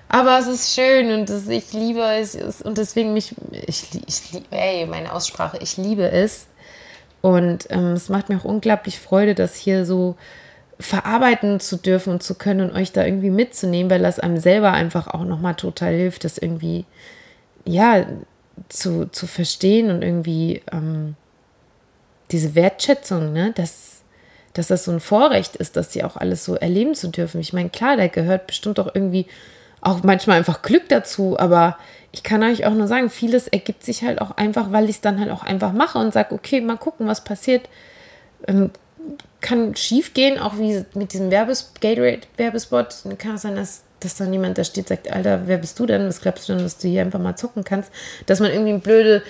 [0.08, 2.62] Aber es ist schön und das, ich liebe es.
[2.62, 6.48] Und deswegen mich, ich, ich liebe, ey, meine Aussprache, ich liebe es.
[7.22, 10.16] Und ähm, es macht mir auch unglaublich Freude, das hier so
[10.80, 14.72] verarbeiten zu dürfen und zu können und euch da irgendwie mitzunehmen, weil das einem selber
[14.72, 16.86] einfach auch nochmal total hilft, das irgendwie,
[17.66, 18.06] ja,
[18.70, 21.16] zu, zu verstehen und irgendwie ähm,
[22.32, 24.04] diese Wertschätzung, ne, dass,
[24.54, 27.42] dass das so ein Vorrecht ist, dass sie auch alles so erleben zu dürfen.
[27.42, 29.28] Ich meine, klar, da gehört bestimmt auch irgendwie
[29.82, 31.78] auch manchmal einfach Glück dazu, aber
[32.12, 35.02] ich kann euch auch nur sagen, vieles ergibt sich halt auch einfach, weil ich es
[35.02, 37.68] dann halt auch einfach mache und sage, okay, mal gucken, was passiert.
[38.48, 38.72] Ähm,
[39.44, 43.04] kann schief gehen, auch wie mit diesem Werbes Gatorade-Werbespot.
[43.20, 46.08] Kann es sein, dass, dass dann jemand da steht, sagt, Alter, wer bist du denn?
[46.08, 47.91] Was glaubst du denn, dass du hier einfach mal zocken kannst?
[48.26, 49.22] Dass man irgendwie eine blöde,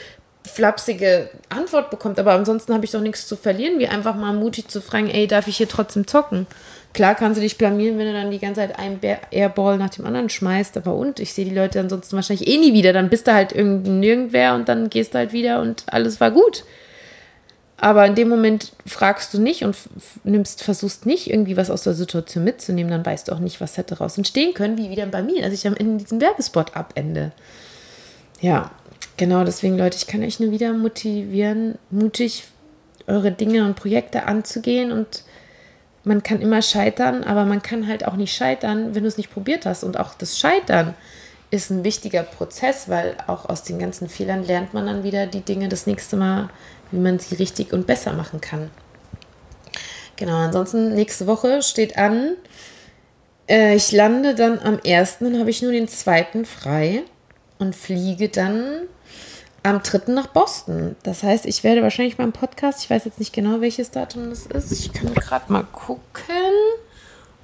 [0.46, 2.20] flapsige Antwort bekommt.
[2.20, 5.28] Aber ansonsten habe ich doch nichts zu verlieren, wie einfach mal mutig zu fragen, ey,
[5.28, 6.48] darf ich hier trotzdem zocken?
[6.94, 9.00] Klar kannst du dich blamieren, wenn du dann die ganze Zeit einen
[9.32, 12.74] Airball nach dem anderen schmeißt, aber und ich sehe die Leute ansonsten wahrscheinlich eh nie
[12.74, 12.94] wieder.
[12.94, 16.30] Dann bist du halt irgendein Nirgendwer und dann gehst du halt wieder und alles war
[16.30, 16.66] gut.
[17.84, 19.76] Aber in dem Moment fragst du nicht und
[20.24, 23.76] nimmst, versuchst nicht irgendwie was aus der Situation mitzunehmen, dann weißt du auch nicht, was
[23.76, 27.34] hätte daraus entstehen können, wie wieder bei mir, dass ich am Ende diesen Werbespot abende.
[28.40, 28.72] Ja,
[29.18, 32.46] genau deswegen, Leute, ich kann euch nur wieder motivieren, mutig
[33.06, 35.26] eure Dinge und Projekte anzugehen und
[36.06, 39.34] man kann immer scheitern, aber man kann halt auch nicht scheitern, wenn du es nicht
[39.34, 39.84] probiert hast.
[39.84, 40.94] Und auch das Scheitern
[41.52, 45.42] ist ein wichtiger Prozess, weil auch aus den ganzen Fehlern lernt man dann wieder die
[45.42, 46.50] Dinge das nächste Mal,
[46.92, 48.70] wie man sie richtig und besser machen kann.
[50.16, 52.36] Genau, ansonsten nächste Woche steht an.
[53.48, 57.04] Äh, ich lande dann am 1., dann habe ich nur den zweiten frei
[57.60, 58.88] und fliege dann
[59.64, 60.12] am 3.
[60.12, 60.96] nach Boston.
[61.04, 64.46] Das heißt, ich werde wahrscheinlich beim Podcast, ich weiß jetzt nicht genau, welches Datum das
[64.46, 64.72] ist.
[64.72, 66.36] Ich kann gerade mal gucken,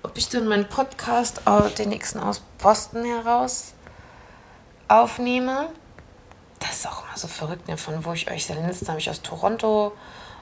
[0.04, 1.42] ob ich dann meinen Podcast,
[1.78, 3.74] den nächsten aus Boston heraus
[4.88, 5.68] aufnehme.
[6.60, 7.78] Das ist auch immer so verrückt, ne?
[7.78, 9.94] von wo ich euch letzten habe ich aus Toronto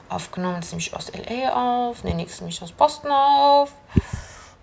[0.08, 3.72] aufgenommen, jetzt nehme ich aus LA auf, den nächsten nehme ich aus Boston auf.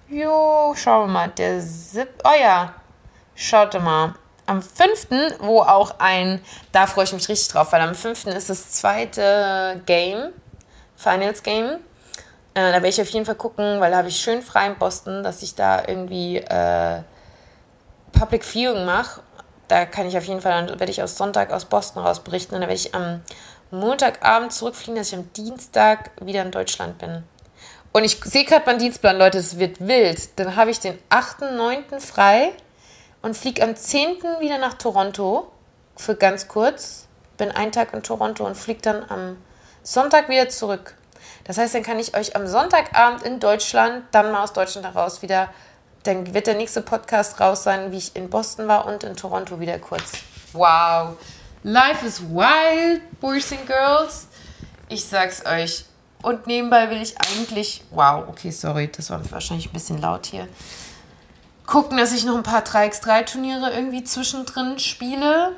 [0.09, 2.73] Jo, schauen wir mal, der Zip, oh ja,
[3.35, 5.07] schaut mal, am 5.,
[5.39, 8.27] wo auch ein, da freue ich mich richtig drauf, weil am 5.
[8.27, 10.31] ist das zweite Game,
[10.95, 11.79] Finals Game.
[12.53, 14.77] Äh, da werde ich auf jeden Fall gucken, weil da habe ich schön frei in
[14.77, 17.01] Boston, dass ich da irgendwie äh,
[18.11, 19.21] Public Viewing mache.
[19.67, 22.55] Da kann ich auf jeden Fall, dann werde ich aus Sonntag aus Boston raus berichten
[22.55, 23.21] und dann werde ich am
[23.71, 27.23] Montagabend zurückfliegen, dass ich am Dienstag wieder in Deutschland bin.
[27.91, 30.37] Und ich sehe gerade beim Dienstplan, Leute, es wird wild.
[30.37, 31.99] Dann habe ich den 8.9.
[31.99, 32.51] frei
[33.21, 34.17] und fliege am 10.
[34.39, 35.49] wieder nach Toronto
[35.95, 37.07] für ganz kurz.
[37.37, 39.37] Bin einen Tag in Toronto und fliege dann am
[39.81, 40.95] Sonntag wieder zurück.
[41.45, 45.21] Das heißt, dann kann ich euch am Sonntagabend in Deutschland, dann mal aus Deutschland heraus
[45.21, 45.49] wieder,
[46.05, 49.59] dann wird der nächste Podcast raus sein, wie ich in Boston war und in Toronto
[49.59, 50.13] wieder kurz.
[50.53, 51.17] Wow.
[51.63, 54.27] Life is wild, Boys and Girls.
[54.89, 55.85] Ich sag's euch.
[56.21, 57.83] Und nebenbei will ich eigentlich.
[57.91, 60.47] Wow, okay, sorry, das war wahrscheinlich ein bisschen laut hier
[61.65, 65.53] gucken, dass ich noch ein paar 3x3-Turniere irgendwie zwischendrin spiele.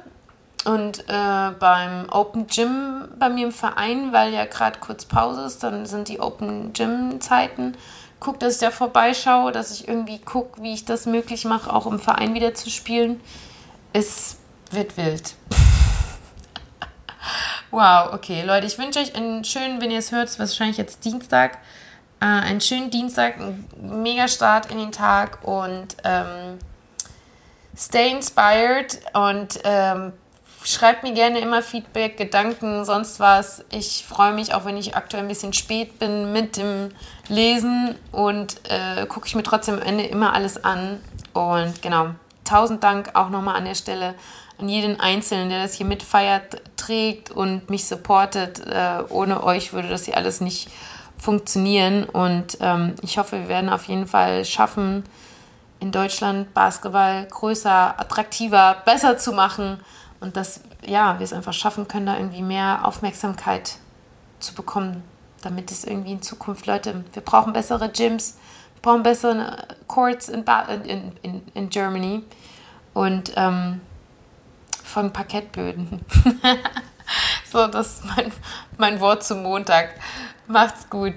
[0.65, 5.63] Und äh, beim Open Gym bei mir im Verein, weil ja gerade kurz Pause ist,
[5.63, 7.77] dann sind die Open Gym-Zeiten.
[8.19, 11.85] Guck, dass ich da vorbeischaue, dass ich irgendwie gucke, wie ich das möglich mache, auch
[11.85, 13.21] im Verein wieder zu spielen.
[13.93, 14.37] Es
[14.71, 15.35] wird wild.
[17.71, 21.59] wow, okay, Leute, ich wünsche euch einen schönen, wenn ihr es hört, wahrscheinlich jetzt Dienstag
[22.19, 26.59] äh, einen schönen Dienstag, einen mega Start in den Tag und ähm,
[27.75, 30.13] stay inspired und ähm,
[30.67, 33.63] schreibt mir gerne immer Feedback, Gedanken, sonst was.
[33.71, 36.89] Ich freue mich, auch wenn ich aktuell ein bisschen spät bin mit dem
[37.29, 40.99] Lesen und äh, gucke ich mir trotzdem am Ende immer alles an.
[41.33, 42.09] Und genau,
[42.43, 44.15] tausend Dank auch nochmal an der Stelle
[44.59, 48.59] an jeden Einzelnen, der das hier mitfeiert, trägt und mich supportet.
[48.67, 50.69] Äh, ohne euch würde das hier alles nicht
[51.17, 52.03] funktionieren.
[52.03, 55.05] Und ähm, ich hoffe, wir werden auf jeden Fall schaffen,
[55.79, 59.79] in Deutschland Basketball größer, attraktiver, besser zu machen
[60.19, 63.77] und dass ja, wir es einfach schaffen können, da irgendwie mehr Aufmerksamkeit
[64.39, 65.03] zu bekommen,
[65.41, 68.37] damit es irgendwie in Zukunft Leute, wir brauchen bessere Gyms,
[68.75, 70.43] wir brauchen bessere Courts in,
[70.85, 72.23] in, in, in Germany
[72.93, 73.81] und ähm,
[74.83, 76.01] von Parkettböden.
[77.51, 78.31] so, das ist mein,
[78.77, 79.95] mein Wort zum Montag.
[80.47, 81.15] Macht's gut.